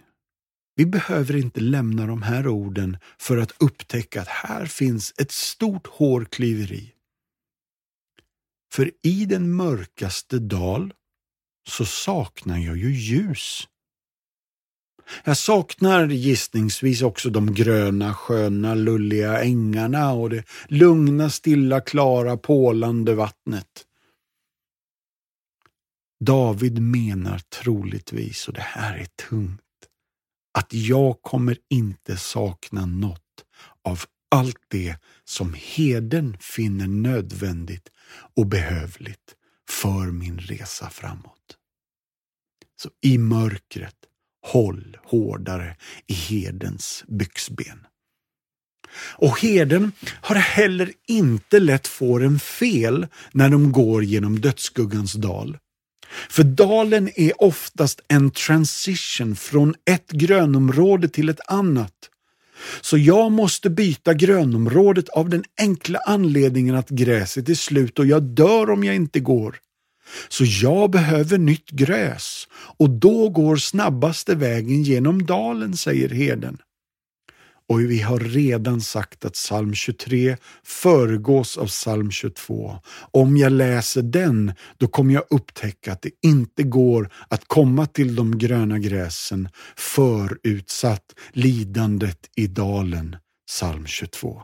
Vi 0.75 0.85
behöver 0.85 1.35
inte 1.35 1.59
lämna 1.59 2.07
de 2.07 2.21
här 2.21 2.47
orden 2.47 2.97
för 3.17 3.37
att 3.37 3.53
upptäcka 3.59 4.21
att 4.21 4.27
här 4.27 4.65
finns 4.65 5.13
ett 5.17 5.31
stort 5.31 5.87
hårklyveri. 5.87 6.93
För 8.73 8.91
i 9.03 9.25
den 9.25 9.55
mörkaste 9.55 10.39
dal 10.39 10.93
så 11.67 11.85
saknar 11.85 12.57
jag 12.57 12.77
ju 12.77 12.91
ljus. 12.91 13.67
Jag 15.23 15.37
saknar 15.37 16.07
gissningsvis 16.07 17.01
också 17.01 17.29
de 17.29 17.53
gröna, 17.53 18.13
sköna, 18.13 18.75
lulliga 18.75 19.43
ängarna 19.43 20.13
och 20.13 20.29
det 20.29 20.43
lugna, 20.67 21.29
stilla, 21.29 21.81
klara, 21.81 22.37
pålande 22.37 23.15
vattnet. 23.15 23.85
David 26.25 26.81
menar 26.81 27.39
troligtvis, 27.39 28.47
och 28.47 28.53
det 28.53 28.61
här 28.61 28.97
är 28.97 29.07
tungt, 29.29 29.61
att 30.53 30.73
jag 30.73 31.21
kommer 31.21 31.57
inte 31.69 32.17
sakna 32.17 32.85
något 32.85 33.45
av 33.83 33.99
allt 34.31 34.65
det 34.67 34.95
som 35.23 35.53
heden 35.57 36.37
finner 36.39 36.87
nödvändigt 36.87 37.89
och 38.35 38.45
behövligt 38.45 39.35
för 39.69 40.11
min 40.11 40.39
resa 40.39 40.89
framåt. 40.89 41.57
Så 42.81 42.89
i 43.01 43.17
mörkret, 43.17 43.95
håll 44.45 44.97
hårdare 45.05 45.75
i 46.07 46.13
herdens 46.13 47.03
byxben. 47.07 47.85
Och 49.15 49.39
herden 49.39 49.91
har 50.21 50.35
heller 50.35 50.91
inte 51.07 51.59
lätt 51.59 51.87
fåren 51.87 52.39
fel 52.39 53.07
när 53.31 53.49
de 53.49 53.71
går 53.71 54.03
genom 54.03 54.39
dödsskuggans 54.39 55.13
dal. 55.13 55.57
För 56.29 56.43
dalen 56.43 57.09
är 57.15 57.41
oftast 57.43 58.01
en 58.07 58.31
transition 58.31 59.35
från 59.35 59.75
ett 59.85 60.11
grönområde 60.11 61.09
till 61.09 61.29
ett 61.29 61.39
annat. 61.47 61.93
Så 62.81 62.97
jag 62.97 63.31
måste 63.31 63.69
byta 63.69 64.13
grönområdet 64.13 65.09
av 65.09 65.29
den 65.29 65.43
enkla 65.59 65.99
anledningen 65.99 66.75
att 66.75 66.89
gräset 66.89 67.49
är 67.49 67.53
slut 67.53 67.99
och 67.99 68.05
jag 68.05 68.23
dör 68.23 68.69
om 68.69 68.83
jag 68.83 68.95
inte 68.95 69.19
går. 69.19 69.55
Så 70.29 70.43
jag 70.45 70.91
behöver 70.91 71.37
nytt 71.37 71.69
gräs 71.69 72.47
och 72.77 72.89
då 72.89 73.29
går 73.29 73.55
snabbaste 73.55 74.35
vägen 74.35 74.83
genom 74.83 75.25
dalen, 75.25 75.77
säger 75.77 76.09
herden. 76.09 76.57
Och 77.69 77.81
vi 77.81 78.01
har 78.01 78.19
redan 78.19 78.81
sagt 78.81 79.25
att 79.25 79.33
psalm 79.33 79.73
23 79.73 80.37
föregås 80.63 81.57
av 81.57 81.67
psalm 81.67 82.11
22. 82.11 82.79
Om 83.11 83.37
jag 83.37 83.51
läser 83.51 84.01
den, 84.01 84.53
då 84.77 84.87
kommer 84.87 85.13
jag 85.13 85.23
upptäcka 85.29 85.91
att 85.91 86.01
det 86.01 86.11
inte 86.21 86.63
går 86.63 87.09
att 87.27 87.47
komma 87.47 87.85
till 87.85 88.15
de 88.15 88.37
gröna 88.37 88.79
gräsen 88.79 89.49
förutsatt 89.75 91.15
lidandet 91.31 92.29
i 92.35 92.47
dalen, 92.47 93.15
psalm 93.47 93.85
22. 93.85 94.41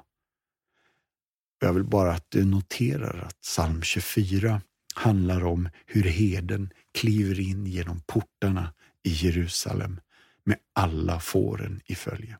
Jag 1.61 1.73
vill 1.73 1.83
bara 1.83 2.11
att 2.11 2.25
du 2.29 2.45
noterar 2.45 3.25
att 3.27 3.41
psalm 3.41 3.81
24 3.81 4.61
handlar 4.95 5.45
om 5.45 5.69
hur 5.85 6.03
heden 6.03 6.69
kliver 6.97 7.39
in 7.39 7.65
genom 7.65 8.01
portarna 8.07 8.73
i 9.03 9.09
Jerusalem 9.09 9.99
med 10.43 10.57
alla 10.73 11.19
fåren 11.19 11.81
i 11.85 11.95
följe. 11.95 12.37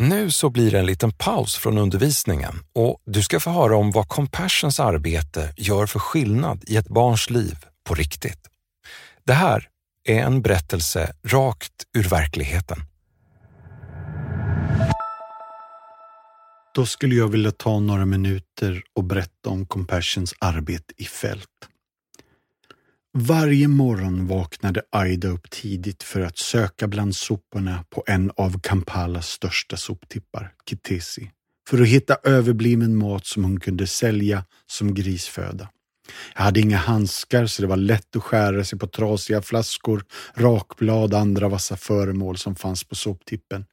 Nu 0.00 0.30
så 0.30 0.50
blir 0.50 0.70
det 0.70 0.78
en 0.78 0.86
liten 0.86 1.12
paus 1.12 1.56
från 1.56 1.78
undervisningen 1.78 2.54
och 2.72 3.02
du 3.06 3.22
ska 3.22 3.40
få 3.40 3.50
höra 3.50 3.76
om 3.76 3.90
vad 3.90 4.08
Compassions 4.08 4.80
arbete 4.80 5.54
gör 5.56 5.86
för 5.86 5.98
skillnad 5.98 6.64
i 6.66 6.76
ett 6.76 6.88
barns 6.88 7.30
liv 7.30 7.56
på 7.84 7.94
riktigt. 7.94 8.48
Det 9.24 9.32
här 9.32 9.68
är 10.08 10.20
en 10.20 10.42
berättelse 10.42 11.14
rakt 11.24 11.72
ur 11.98 12.08
verkligheten. 12.08 12.89
Då 16.74 16.86
skulle 16.86 17.14
jag 17.14 17.28
vilja 17.28 17.50
ta 17.50 17.80
några 17.80 18.06
minuter 18.06 18.82
och 18.94 19.04
berätta 19.04 19.50
om 19.50 19.66
Compassions 19.66 20.34
arbete 20.38 20.94
i 20.96 21.04
fält. 21.04 21.46
Varje 23.12 23.68
morgon 23.68 24.26
vaknade 24.26 24.82
Aida 24.90 25.28
upp 25.28 25.50
tidigt 25.50 26.02
för 26.02 26.20
att 26.20 26.38
söka 26.38 26.88
bland 26.88 27.16
soporna 27.16 27.84
på 27.90 28.04
en 28.06 28.30
av 28.36 28.60
Kampalas 28.60 29.28
största 29.28 29.76
soptippar, 29.76 30.52
Kitesi, 30.68 31.30
för 31.68 31.82
att 31.82 31.88
hitta 31.88 32.16
överbliven 32.24 32.96
mat 32.96 33.26
som 33.26 33.44
hon 33.44 33.60
kunde 33.60 33.86
sälja 33.86 34.44
som 34.66 34.94
grisföda. 34.94 35.68
Jag 36.34 36.42
hade 36.42 36.60
inga 36.60 36.76
handskar 36.76 37.46
så 37.46 37.62
det 37.62 37.68
var 37.68 37.76
lätt 37.76 38.16
att 38.16 38.22
skära 38.22 38.64
sig 38.64 38.78
på 38.78 38.86
trasiga 38.86 39.42
flaskor, 39.42 40.04
rakblad 40.34 41.14
och 41.14 41.20
andra 41.20 41.48
vassa 41.48 41.76
föremål 41.76 42.36
som 42.36 42.56
fanns 42.56 42.84
på 42.84 42.94
soptippen. 42.94 43.64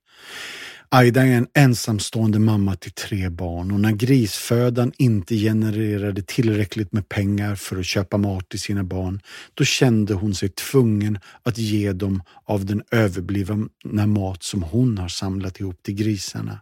Aida 0.90 1.22
är 1.22 1.38
en 1.38 1.48
ensamstående 1.54 2.40
mamma 2.40 2.76
till 2.76 2.92
tre 2.92 3.30
barn 3.30 3.72
och 3.72 3.80
när 3.80 3.92
grisfödan 3.92 4.92
inte 4.98 5.36
genererade 5.36 6.22
tillräckligt 6.22 6.94
med 6.94 7.10
pengar 7.10 7.56
för 7.56 7.80
att 7.80 7.86
köpa 7.86 8.18
mat 8.18 8.50
till 8.50 8.60
sina 8.60 8.84
barn, 8.84 9.22
då 9.54 9.64
kände 9.64 10.14
hon 10.14 10.36
sig 10.36 10.50
tvungen 10.50 11.20
att 11.44 11.58
ge 11.58 11.94
dem 11.94 12.24
av 12.46 12.66
den 12.66 12.84
överblivna 12.92 14.08
mat 14.08 14.44
som 14.44 14.64
hon 14.64 14.98
har 14.98 15.08
samlat 15.08 15.60
ihop 15.60 15.84
till 15.84 15.96
grisarna. 15.96 16.60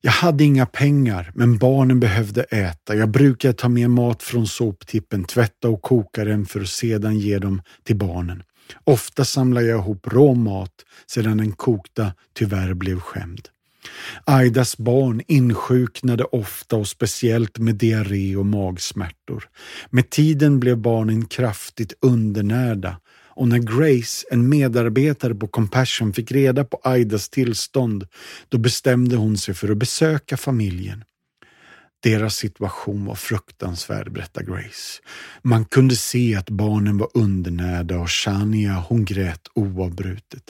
Jag 0.00 0.12
hade 0.12 0.44
inga 0.44 0.66
pengar, 0.66 1.30
men 1.34 1.58
barnen 1.58 2.00
behövde 2.00 2.42
äta. 2.42 2.94
Jag 2.94 3.10
brukade 3.10 3.54
ta 3.54 3.68
med 3.68 3.90
mat 3.90 4.22
från 4.22 4.46
soptippen, 4.46 5.24
tvätta 5.24 5.68
och 5.68 5.82
koka 5.82 6.24
den 6.24 6.46
för 6.46 6.60
att 6.60 6.68
sedan 6.68 7.18
ge 7.18 7.38
dem 7.38 7.62
till 7.84 7.96
barnen. 7.96 8.42
Ofta 8.84 9.24
samlade 9.24 9.66
jag 9.66 9.78
ihop 9.78 10.06
rå 10.06 10.34
mat 10.34 10.72
sedan 11.06 11.36
den 11.36 11.52
kokta 11.52 12.12
tyvärr 12.34 12.74
blev 12.74 13.00
skämd. 13.00 13.48
Aidas 14.24 14.78
barn 14.78 15.22
insjuknade 15.26 16.24
ofta 16.24 16.76
och 16.76 16.88
speciellt 16.88 17.58
med 17.58 17.74
diarré 17.74 18.36
och 18.36 18.46
magsmärtor. 18.46 19.48
Med 19.90 20.10
tiden 20.10 20.60
blev 20.60 20.78
barnen 20.78 21.26
kraftigt 21.26 21.92
undernärda 22.00 22.96
och 23.38 23.48
när 23.48 23.58
Grace, 23.58 24.26
en 24.30 24.48
medarbetare 24.48 25.34
på 25.34 25.48
Compassion, 25.48 26.12
fick 26.12 26.32
reda 26.32 26.64
på 26.64 26.80
Aidas 26.84 27.28
tillstånd, 27.28 28.06
då 28.48 28.58
bestämde 28.58 29.16
hon 29.16 29.38
sig 29.38 29.54
för 29.54 29.68
att 29.68 29.76
besöka 29.76 30.36
familjen. 30.36 31.04
Deras 32.02 32.36
situation 32.36 33.04
var 33.04 33.14
fruktansvärd, 33.14 34.12
berättar 34.12 34.42
Grace. 34.42 35.02
Man 35.42 35.64
kunde 35.64 35.96
se 35.96 36.34
att 36.34 36.50
barnen 36.50 36.98
var 36.98 37.08
undernärda 37.14 37.98
och 37.98 38.10
Shania 38.10 38.84
hon 38.88 39.04
grät 39.04 39.40
oavbrutet. 39.54 40.42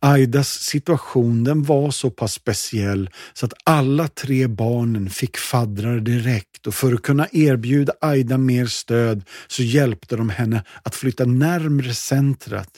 Aidas 0.00 0.48
situation 0.48 1.44
den 1.44 1.62
var 1.62 1.90
så 1.90 2.10
pass 2.10 2.32
speciell 2.32 3.10
så 3.32 3.46
att 3.46 3.52
alla 3.64 4.08
tre 4.08 4.46
barnen 4.46 5.10
fick 5.10 5.36
faddrar 5.36 6.00
direkt 6.00 6.66
och 6.66 6.74
för 6.74 6.94
att 6.94 7.02
kunna 7.02 7.28
erbjuda 7.32 7.92
Aida 8.00 8.38
mer 8.38 8.66
stöd 8.66 9.24
så 9.46 9.62
hjälpte 9.62 10.16
de 10.16 10.28
henne 10.28 10.64
att 10.82 10.94
flytta 10.94 11.24
närmre 11.24 11.94
centret. 11.94 12.70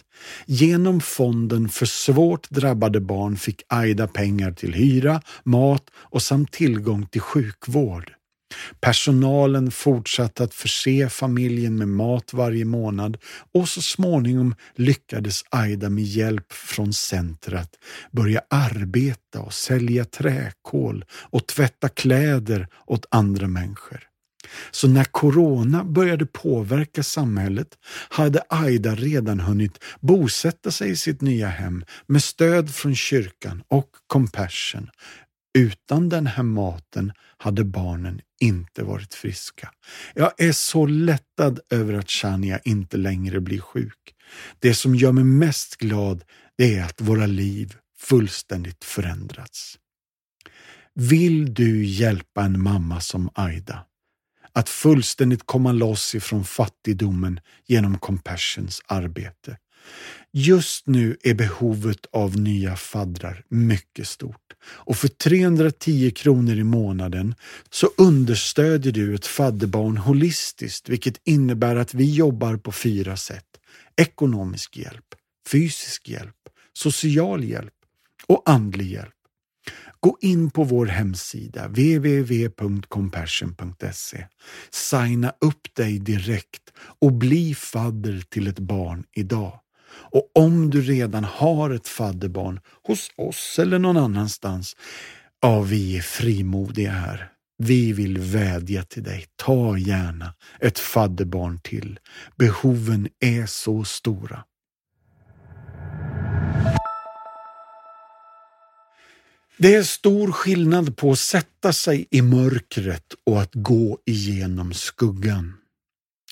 Genom 0.47 1.01
fonden 1.01 1.69
för 1.69 1.87
svårt 1.87 2.51
drabbade 2.51 3.01
barn 3.01 3.37
fick 3.37 3.63
Aida 3.69 4.07
pengar 4.07 4.53
till 4.53 4.75
hyra, 4.75 5.23
mat 5.45 5.85
och 5.95 6.23
samt 6.23 6.53
tillgång 6.53 7.07
till 7.07 7.21
sjukvård. 7.21 8.13
Personalen 8.81 9.71
fortsatte 9.71 10.45
att 10.45 10.55
förse 10.55 11.09
familjen 11.09 11.77
med 11.77 11.89
mat 11.89 12.33
varje 12.33 12.65
månad 12.65 13.17
och 13.55 13.69
så 13.69 13.83
småningom 13.83 14.55
lyckades 14.75 15.43
Aida 15.51 15.91
med 15.91 16.05
hjälp 16.05 16.53
från 16.53 16.93
centret 16.93 17.71
börja 18.11 18.43
arbeta 18.51 19.41
och 19.41 19.55
sälja 19.55 20.05
träkol 20.05 21.05
och 21.11 21.47
tvätta 21.47 21.89
kläder 21.89 22.69
åt 22.87 23.07
andra 23.11 23.47
människor. 23.49 24.10
Så 24.71 24.89
när 24.89 25.05
corona 25.05 25.85
började 25.85 26.27
påverka 26.27 27.03
samhället 27.03 27.69
hade 28.09 28.43
Aida 28.49 28.95
redan 28.95 29.41
hunnit 29.41 29.85
bosätta 30.01 30.71
sig 30.71 30.91
i 30.91 30.97
sitt 30.97 31.21
nya 31.21 31.49
hem 31.49 31.85
med 32.07 32.23
stöd 32.23 32.75
från 32.75 32.95
kyrkan 32.95 33.63
och 33.69 33.89
Compassion. 34.07 34.91
Utan 35.59 36.09
den 36.09 36.27
här 36.27 36.43
maten 36.43 37.13
hade 37.39 37.65
barnen 37.65 38.21
inte 38.41 38.83
varit 38.83 39.15
friska. 39.15 39.71
Jag 40.15 40.33
är 40.37 40.53
så 40.53 40.87
lättad 40.87 41.61
över 41.71 41.95
att 41.95 42.11
Shania 42.11 42.59
inte 42.59 42.97
längre 42.97 43.41
blir 43.41 43.61
sjuk. 43.61 44.15
Det 44.59 44.75
som 44.75 44.95
gör 44.95 45.13
mig 45.13 45.25
mest 45.25 45.77
glad 45.77 46.25
det 46.59 46.77
är 46.77 46.85
att 46.85 47.01
våra 47.01 47.27
liv 47.27 47.77
fullständigt 47.99 48.85
förändrats. 48.85 49.79
Vill 50.95 51.55
du 51.55 51.85
hjälpa 51.85 52.43
en 52.43 52.63
mamma 52.63 53.01
som 53.01 53.31
Aida? 53.35 53.85
Att 54.53 54.69
fullständigt 54.69 55.47
komma 55.47 55.73
loss 55.73 56.15
ifrån 56.15 56.45
fattigdomen 56.45 57.41
genom 57.67 57.99
Compassions 57.99 58.83
arbete. 58.87 59.57
Just 60.33 60.87
nu 60.87 61.17
är 61.23 61.35
behovet 61.35 62.07
av 62.13 62.37
nya 62.37 62.77
faddrar 62.77 63.45
mycket 63.49 64.09
stort 64.09 64.37
och 64.65 64.97
för 64.97 65.09
310 65.09 66.11
kronor 66.11 66.55
i 66.55 66.65
månaden 66.65 67.35
så 67.71 67.89
understödjer 67.97 68.93
du 68.93 69.15
ett 69.15 69.27
fadderbarn 69.27 69.97
holistiskt 69.97 70.89
vilket 70.89 71.21
innebär 71.25 71.77
att 71.77 71.95
vi 71.95 72.15
jobbar 72.15 72.57
på 72.57 72.73
fyra 72.73 73.17
sätt. 73.17 73.47
Ekonomisk 73.97 74.77
hjälp, 74.77 75.15
fysisk 75.49 76.09
hjälp, 76.09 76.37
social 76.73 77.45
hjälp 77.45 77.75
och 78.27 78.43
andlig 78.47 78.87
hjälp. 78.87 79.20
Gå 80.03 80.19
in 80.21 80.51
på 80.51 80.65
vår 80.65 80.87
hemsida 80.87 81.69
www.compassion.se. 81.69 84.27
Signa 84.71 85.33
upp 85.41 85.75
dig 85.77 85.99
direkt 85.99 86.63
och 87.01 87.13
bli 87.13 87.55
fadder 87.55 88.23
till 88.29 88.49
ett 88.49 88.59
barn 88.59 89.05
idag. 89.13 89.61
Och 89.93 90.31
om 90.35 90.71
du 90.71 90.81
redan 90.81 91.25
har 91.25 91.71
ett 91.71 91.89
fadderbarn 91.89 92.61
hos 92.87 93.11
oss 93.17 93.59
eller 93.59 93.79
någon 93.79 93.97
annanstans, 93.97 94.77
ja, 95.41 95.61
vi 95.61 95.97
är 95.97 96.03
frimodiga 96.03 96.91
här. 96.91 97.33
Vi 97.59 97.93
vill 97.93 98.19
vädja 98.19 98.83
till 98.83 99.03
dig, 99.03 99.27
ta 99.37 99.79
gärna 99.79 100.35
ett 100.61 100.79
fadderbarn 100.79 101.59
till. 101.59 101.99
Behoven 102.37 103.09
är 103.21 103.47
så 103.47 103.85
stora. 103.85 104.45
Det 109.63 109.75
är 109.75 109.83
stor 109.83 110.33
skillnad 110.33 110.97
på 110.97 111.13
att 111.13 111.19
sätta 111.19 111.73
sig 111.73 112.07
i 112.11 112.23
mörkret 112.23 113.05
och 113.27 113.41
att 113.41 113.55
gå 113.55 113.99
igenom 114.07 114.73
skuggan. 114.73 115.55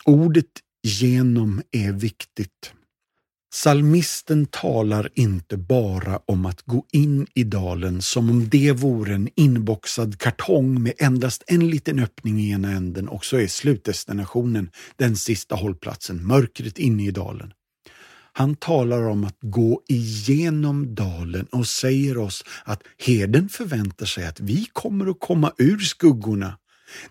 Ordet 0.05 0.47
genom 0.83 1.63
är 1.73 1.93
viktigt. 1.93 2.73
Salmisten 3.55 4.47
talar 4.47 5.11
inte 5.15 5.57
bara 5.57 6.21
om 6.27 6.47
att 6.47 6.63
gå 6.63 6.85
in 6.93 7.27
i 7.35 7.45
dalen 7.45 8.03
som 8.03 8.31
om 8.31 8.49
det 8.49 8.73
vore 8.73 9.15
en 9.15 9.29
inboxad 9.37 10.19
kartong 10.19 10.83
med 10.83 10.93
endast 10.99 11.45
en 11.47 11.71
liten 11.71 11.99
öppning 11.99 12.41
i 12.41 12.51
ena 12.51 12.71
änden 12.71 13.09
och 13.09 13.25
så 13.25 13.37
är 13.37 13.47
slutdestinationen 13.47 14.71
den 14.97 15.17
sista 15.17 15.55
hållplatsen, 15.55 16.27
mörkret 16.27 16.79
inne 16.79 17.07
i 17.07 17.11
dalen. 17.11 17.53
Han 18.39 18.57
talar 18.57 19.03
om 19.03 19.25
att 19.25 19.37
gå 19.41 19.83
igenom 19.89 20.95
dalen 20.95 21.47
och 21.47 21.67
säger 21.67 22.19
oss 22.19 22.45
att 22.65 22.83
herden 22.99 23.49
förväntar 23.49 24.07
sig 24.07 24.27
att 24.27 24.41
vi 24.41 24.67
kommer 24.73 25.07
att 25.11 25.21
komma 25.21 25.53
ur 25.59 25.79
skuggorna. 25.79 26.59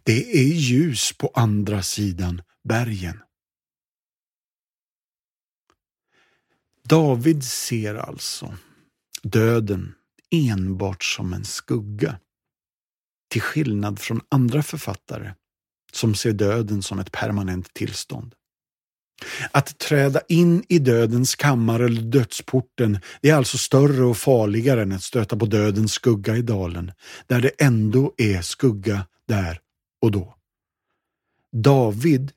Det 0.04 0.38
är 0.38 0.54
ljus 0.54 1.14
på 1.18 1.32
andra 1.34 1.84
sidan 1.84 2.42
bergen. 2.64 3.20
David 6.84 7.44
ser 7.44 7.96
alltså 7.96 8.58
döden 9.24 9.96
enbart 10.32 11.04
som 11.04 11.34
en 11.34 11.46
skugga. 11.46 12.20
Till 13.30 13.42
skillnad 13.42 14.00
från 14.00 14.22
andra 14.30 14.64
författare 14.64 15.34
som 15.94 16.16
ser 16.16 16.34
döden 16.34 16.82
som 16.82 17.00
ett 17.00 17.12
permanent 17.12 17.74
tillstånd. 17.74 18.36
Att 19.52 19.78
träda 19.78 20.22
in 20.28 20.64
i 20.70 20.80
dödens 20.80 21.36
kammare 21.36 21.86
eller 21.86 22.02
dödsporten 22.02 23.00
är 23.22 23.34
alltså 23.34 23.58
större 23.58 24.04
och 24.04 24.18
farligare 24.18 24.82
än 24.82 24.92
att 24.92 25.04
stöta 25.04 25.38
på 25.38 25.46
dödens 25.46 25.94
skugga 25.94 26.36
i 26.36 26.42
dalen, 26.42 26.92
där 27.28 27.42
det 27.42 27.52
ändå 27.58 28.14
är 28.18 28.42
skugga 28.42 29.06
där 29.28 29.60
och 30.02 30.12
då. 30.12 30.36
David 31.52 32.32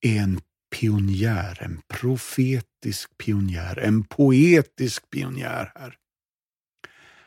är 0.00 0.20
en 0.20 0.40
pionjär, 0.70 1.62
en 1.62 1.80
profetisk 1.88 3.18
pionjär, 3.18 3.78
en 3.78 4.04
poetisk 4.04 5.10
pionjär 5.10 5.72
här. 5.74 5.94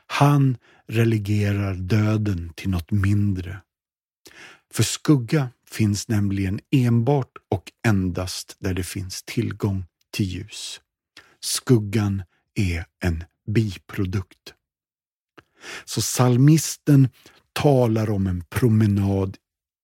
Han 0.07 0.57
relegerar 0.87 1.73
döden 1.73 2.53
till 2.55 2.69
något 2.69 2.91
mindre. 2.91 3.61
För 4.73 4.83
skugga 4.83 5.49
finns 5.71 6.07
nämligen 6.07 6.59
enbart 6.71 7.31
och 7.51 7.71
endast 7.87 8.55
där 8.59 8.73
det 8.73 8.83
finns 8.83 9.23
tillgång 9.23 9.85
till 10.11 10.25
ljus. 10.25 10.81
Skuggan 11.39 12.23
är 12.55 12.85
en 12.99 13.23
biprodukt. 13.47 14.53
Så 15.85 16.01
salmisten 16.01 17.09
talar 17.53 18.09
om 18.09 18.27
en 18.27 18.43
promenad 18.49 19.37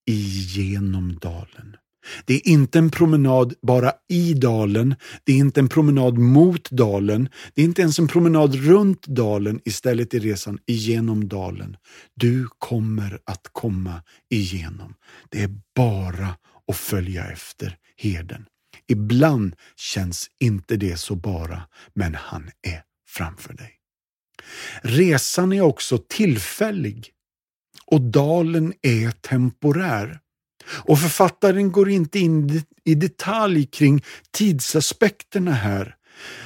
igenom 0.06 1.16
dalen. 1.22 1.78
Det 2.26 2.34
är 2.34 2.48
inte 2.48 2.80
en 2.80 2.90
promenad 2.90 3.54
bara 3.62 3.92
i 4.10 4.34
dalen, 4.34 4.96
det 5.24 5.32
är 5.32 5.38
inte 5.38 5.60
en 5.60 5.70
promenad 5.70 6.18
mot 6.18 6.70
dalen, 6.70 7.30
det 7.54 7.62
är 7.62 7.66
inte 7.66 7.82
ens 7.82 8.00
en 8.00 8.08
promenad 8.08 8.56
runt 8.56 9.08
dalen, 9.08 9.62
istället 9.66 10.14
är 10.14 10.20
resan 10.20 10.60
igenom 10.66 11.28
dalen. 11.28 11.78
Du 12.14 12.48
kommer 12.60 13.20
att 13.26 13.48
komma 13.52 14.02
igenom. 14.30 14.94
Det 15.30 15.42
är 15.42 15.50
bara 15.76 16.30
att 16.68 16.78
följa 16.78 17.26
efter 17.26 17.78
herden. 17.98 18.46
Ibland 18.88 19.56
känns 19.76 20.30
inte 20.40 20.76
det 20.76 20.98
så 20.98 21.16
bara, 21.16 21.62
men 21.94 22.16
han 22.16 22.50
är 22.62 22.82
framför 23.10 23.54
dig. 23.54 23.72
Resan 24.82 25.54
är 25.54 25.62
också 25.62 25.98
tillfällig 25.98 27.12
och 27.86 28.02
dalen 28.02 28.74
är 28.82 29.12
temporär. 29.12 30.20
Och 30.68 31.00
författaren 31.00 31.72
går 31.72 31.90
inte 31.90 32.20
in 32.20 32.62
i 32.84 32.96
detalj 32.96 33.66
kring 33.66 34.04
tidsaspekterna 34.32 35.52
här. 35.52 35.96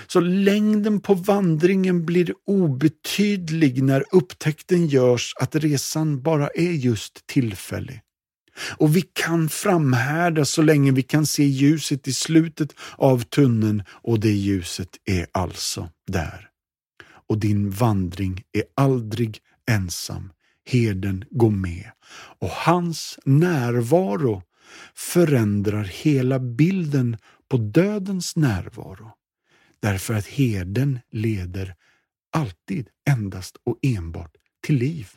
Så 0.08 0.20
längden 0.20 1.00
på 1.00 1.14
vandringen 1.14 2.06
blir 2.06 2.34
obetydlig 2.46 3.84
när 3.84 4.04
upptäckten 4.12 4.88
görs 4.88 5.34
att 5.40 5.56
resan 5.56 6.22
bara 6.22 6.48
är 6.48 6.72
just 6.72 7.28
tillfällig. 7.28 8.02
Och 8.78 8.96
vi 8.96 9.02
kan 9.02 9.50
framhärda 9.50 10.46
så 10.46 10.62
länge 10.62 10.92
vi 10.92 11.04
kan 11.04 11.26
se 11.26 11.44
ljuset 11.44 12.08
i 12.08 12.14
slutet 12.14 12.74
av 12.96 13.24
tunneln 13.24 13.84
och 13.90 14.20
det 14.20 14.32
ljuset 14.32 14.90
är 15.06 15.28
alltså 15.32 15.90
där. 16.08 16.48
Och 17.30 17.38
din 17.38 17.70
vandring 17.70 18.44
är 18.54 18.64
aldrig 18.76 19.40
ensam 19.72 20.32
herden 20.70 21.26
gå 21.30 21.50
med 21.50 21.92
och 22.40 22.50
hans 22.50 23.20
närvaro 23.26 24.44
förändrar 24.96 25.84
hela 25.84 26.40
bilden 26.40 27.18
på 27.50 27.58
dödens 27.58 28.36
närvaro. 28.36 29.12
Därför 29.80 30.14
att 30.14 30.28
herden 30.28 31.00
leder 31.12 31.76
alltid 32.32 32.90
endast 33.10 33.58
och 33.64 33.80
enbart 33.82 34.36
till 34.62 34.76
liv. 34.76 35.10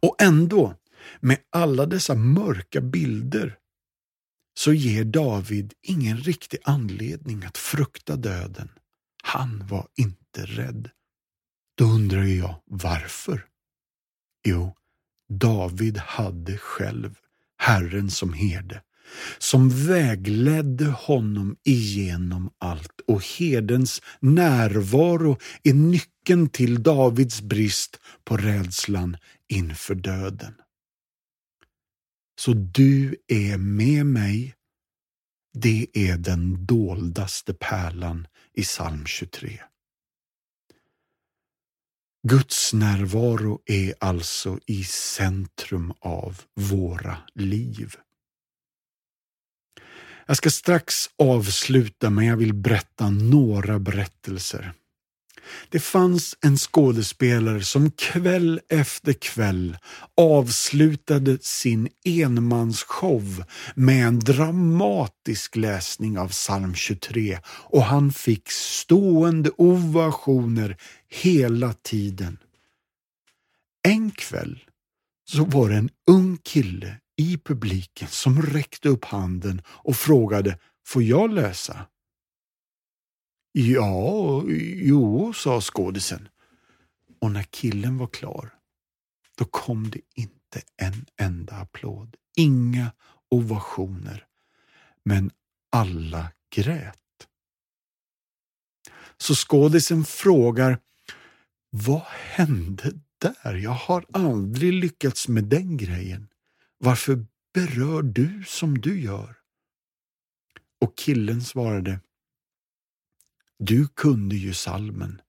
Och 0.00 0.22
ändå, 0.22 0.74
med 1.20 1.38
alla 1.50 1.86
dessa 1.86 2.14
mörka 2.14 2.80
bilder, 2.80 3.58
så 4.54 4.72
ger 4.72 5.04
David 5.04 5.74
ingen 5.82 6.16
riktig 6.16 6.58
anledning 6.64 7.44
att 7.44 7.58
frukta 7.58 8.16
döden. 8.16 8.68
Han 9.22 9.66
var 9.66 9.88
inte 9.96 10.46
rädd. 10.46 10.90
Då 11.74 11.84
undrar 11.84 12.24
jag 12.24 12.62
varför? 12.66 13.46
Jo, 14.44 14.74
David 15.28 15.98
hade 15.98 16.58
själv 16.58 17.18
Herren 17.56 18.10
som 18.10 18.32
herde, 18.32 18.82
som 19.38 19.86
vägledde 19.86 20.86
honom 20.86 21.56
igenom 21.64 22.50
allt 22.58 23.00
och 23.06 23.24
herdens 23.26 24.02
närvaro 24.20 25.38
är 25.62 25.74
nyckeln 25.74 26.48
till 26.48 26.82
Davids 26.82 27.42
brist 27.42 28.00
på 28.24 28.36
rädslan 28.36 29.16
inför 29.48 29.94
döden. 29.94 30.54
Så 32.40 32.52
du 32.52 33.16
är 33.28 33.58
med 33.58 34.06
mig. 34.06 34.54
Det 35.54 35.86
är 35.92 36.16
den 36.16 36.66
doldaste 36.66 37.54
pärlan 37.54 38.26
i 38.54 38.62
psalm 38.62 39.06
23. 39.06 39.60
Guds 42.28 42.72
närvaro 42.72 43.60
är 43.66 43.94
alltså 44.00 44.58
i 44.66 44.84
centrum 44.84 45.92
av 46.00 46.40
våra 46.54 47.16
liv. 47.34 47.94
Jag 50.26 50.36
ska 50.36 50.50
strax 50.50 51.10
avsluta 51.18 52.10
men 52.10 52.26
jag 52.26 52.36
vill 52.36 52.54
berätta 52.54 53.10
några 53.10 53.78
berättelser. 53.78 54.72
Det 55.68 55.78
fanns 55.80 56.36
en 56.40 56.56
skådespelare 56.56 57.62
som 57.62 57.90
kväll 57.90 58.60
efter 58.68 59.12
kväll 59.12 59.76
avslutade 60.16 61.38
sin 61.40 61.88
enmansshow 62.04 63.44
med 63.74 64.06
en 64.06 64.20
dramatisk 64.20 65.56
läsning 65.56 66.18
av 66.18 66.28
psalm 66.28 66.74
23 66.74 67.38
och 67.46 67.82
han 67.82 68.12
fick 68.12 68.50
stående 68.50 69.50
ovationer 69.56 70.76
hela 71.08 71.72
tiden. 71.72 72.38
En 73.88 74.10
kväll 74.10 74.64
så 75.24 75.44
var 75.44 75.68
det 75.68 75.76
en 75.76 75.90
ung 76.06 76.38
kille 76.42 76.96
i 77.16 77.38
publiken 77.44 78.08
som 78.08 78.42
räckte 78.42 78.88
upp 78.88 79.04
handen 79.04 79.62
och 79.66 79.96
frågade 79.96 80.58
Får 80.86 81.02
jag 81.02 81.32
läsa? 81.32 81.86
Ja, 83.52 84.42
jo, 84.76 85.32
sa 85.32 85.60
skådisen. 85.60 86.28
Och 87.20 87.30
när 87.30 87.42
killen 87.42 87.98
var 87.98 88.06
klar, 88.06 88.54
då 89.38 89.44
kom 89.44 89.90
det 89.90 90.00
inte 90.14 90.62
en 90.76 91.06
enda 91.16 91.56
applåd. 91.56 92.16
Inga 92.36 92.92
ovationer. 93.30 94.26
Men 95.04 95.30
alla 95.70 96.32
grät. 96.54 96.98
Så 99.16 99.34
skådisen 99.34 100.04
frågar, 100.04 100.78
vad 101.70 102.02
hände 102.08 102.92
där? 103.18 103.54
Jag 103.54 103.70
har 103.70 104.04
aldrig 104.12 104.72
lyckats 104.72 105.28
med 105.28 105.44
den 105.44 105.76
grejen. 105.76 106.28
Varför 106.78 107.26
berör 107.54 108.02
du 108.02 108.44
som 108.46 108.78
du 108.78 109.00
gör? 109.00 109.36
Och 110.80 110.96
killen 110.96 111.42
svarade, 111.42 112.00
du 113.64 113.88
kunde 113.88 114.36
ju 114.36 114.54
salmen 114.54 115.20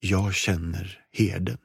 Jag 0.00 0.34
känner 0.34 1.04
herden. 1.12 1.58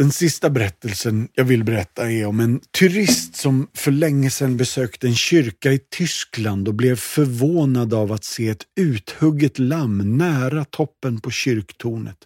Den 0.00 0.12
sista 0.12 0.50
berättelsen 0.50 1.28
jag 1.34 1.44
vill 1.44 1.64
berätta 1.64 2.10
är 2.10 2.26
om 2.26 2.40
en 2.40 2.60
turist 2.78 3.36
som 3.36 3.68
för 3.74 3.90
länge 3.90 4.30
sedan 4.30 4.56
besökte 4.56 5.06
en 5.06 5.14
kyrka 5.14 5.72
i 5.72 5.78
Tyskland 5.90 6.68
och 6.68 6.74
blev 6.74 6.96
förvånad 6.96 7.94
av 7.94 8.12
att 8.12 8.24
se 8.24 8.48
ett 8.48 8.64
uthugget 8.76 9.58
lamm 9.58 10.18
nära 10.18 10.64
toppen 10.64 11.20
på 11.20 11.30
kyrktornet. 11.30 12.16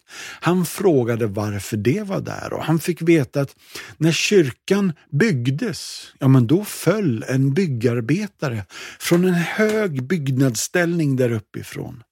Han 0.41 0.67
frågade 0.67 1.27
varför 1.27 1.77
det 1.77 2.03
var 2.03 2.21
där 2.21 2.53
och 2.53 2.65
han 2.65 2.79
fick 2.79 3.03
veta 3.03 3.41
att 3.41 3.57
när 3.97 4.13
kyrkan 4.13 4.93
byggdes, 5.11 6.13
ja 6.19 6.29
men 6.29 6.47
då 6.47 6.65
föll 6.65 7.25
en 7.29 7.55
byggarbetare 7.55 8.65
från 8.99 9.25
en 9.25 9.35
hög 9.35 10.03
byggnadsställning 10.03 11.17
där 11.17 11.33
uppifrån 11.33 12.03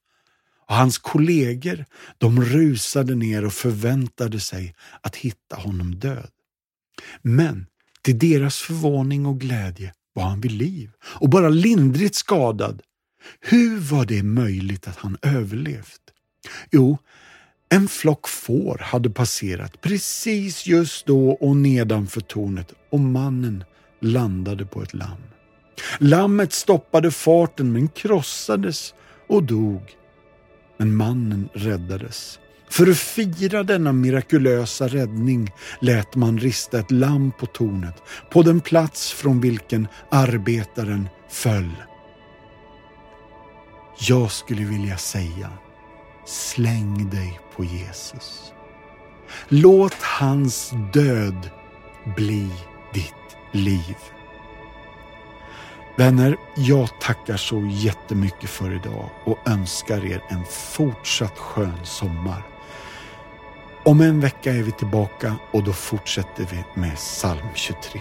och 0.73 0.79
hans 0.79 0.99
kollegor 0.99 1.85
de 2.19 2.45
rusade 2.45 3.15
ner 3.15 3.45
och 3.45 3.53
förväntade 3.53 4.41
sig 4.41 4.75
att 5.01 5.17
hitta 5.17 5.57
honom 5.57 5.95
död. 5.95 6.31
Men 7.23 7.67
till 8.03 8.19
deras 8.19 8.59
förvåning 8.59 9.27
och 9.27 9.41
glädje 9.41 9.93
var 10.15 10.23
han 10.23 10.41
vid 10.41 10.53
liv 10.53 10.91
och 11.03 11.29
bara 11.29 11.49
lindrigt 11.49 12.15
skadad. 12.15 12.83
Hur 13.41 13.79
var 13.79 14.05
det 14.05 14.23
möjligt 14.23 14.89
att 14.89 14.97
han 14.97 15.17
överlevt? 15.23 16.01
Jo, 16.71 16.99
en 17.69 17.89
flock 17.89 18.29
får 18.29 18.79
hade 18.79 19.11
passerat 19.11 19.81
precis 19.81 20.67
just 20.67 21.07
då 21.07 21.31
och 21.31 21.57
nedanför 21.57 22.21
tornet 22.21 22.73
och 22.91 23.01
mannen 23.01 23.65
landade 24.01 24.67
på 24.67 24.83
ett 24.83 24.95
lamm. 24.95 25.23
Lammet 25.99 26.53
stoppade 26.53 27.11
farten 27.11 27.73
men 27.73 27.89
krossades 27.89 28.95
och 29.29 29.43
dog 29.43 29.97
men 30.83 30.97
mannen 30.97 31.49
räddades. 31.53 32.39
För 32.71 32.91
att 32.91 32.99
fira 32.99 33.63
denna 33.63 33.93
mirakulösa 33.93 34.89
räddning 34.89 35.53
lät 35.81 36.17
man 36.17 36.39
rista 36.39 36.79
ett 36.79 36.91
lamm 36.91 37.33
på 37.39 37.47
tornet, 37.47 38.03
på 38.31 38.43
den 38.43 38.61
plats 38.61 39.13
från 39.13 39.41
vilken 39.41 39.89
arbetaren 40.11 41.09
föll. 41.31 41.71
Jag 44.09 44.31
skulle 44.31 44.65
vilja 44.65 44.97
säga, 44.97 45.51
släng 46.27 47.11
dig 47.11 47.41
på 47.57 47.65
Jesus. 47.65 48.53
Låt 49.49 50.03
hans 50.03 50.73
död 50.93 51.51
bli 52.17 52.51
ditt 52.95 53.37
liv. 53.53 53.97
Vänner, 55.97 56.37
jag 56.55 57.01
tackar 57.01 57.37
så 57.37 57.67
jättemycket 57.71 58.51
för 58.51 58.75
idag 58.75 59.11
och 59.25 59.39
önskar 59.49 60.05
er 60.05 60.23
en 60.29 60.45
fortsatt 60.45 61.39
skön 61.39 61.85
sommar. 61.85 62.43
Om 63.85 64.01
en 64.01 64.21
vecka 64.21 64.53
är 64.53 64.63
vi 64.63 64.73
tillbaka 64.73 65.37
och 65.51 65.65
då 65.65 65.73
fortsätter 65.73 66.47
vi 66.51 66.81
med 66.81 66.97
psalm 66.97 67.49
23. 67.55 68.01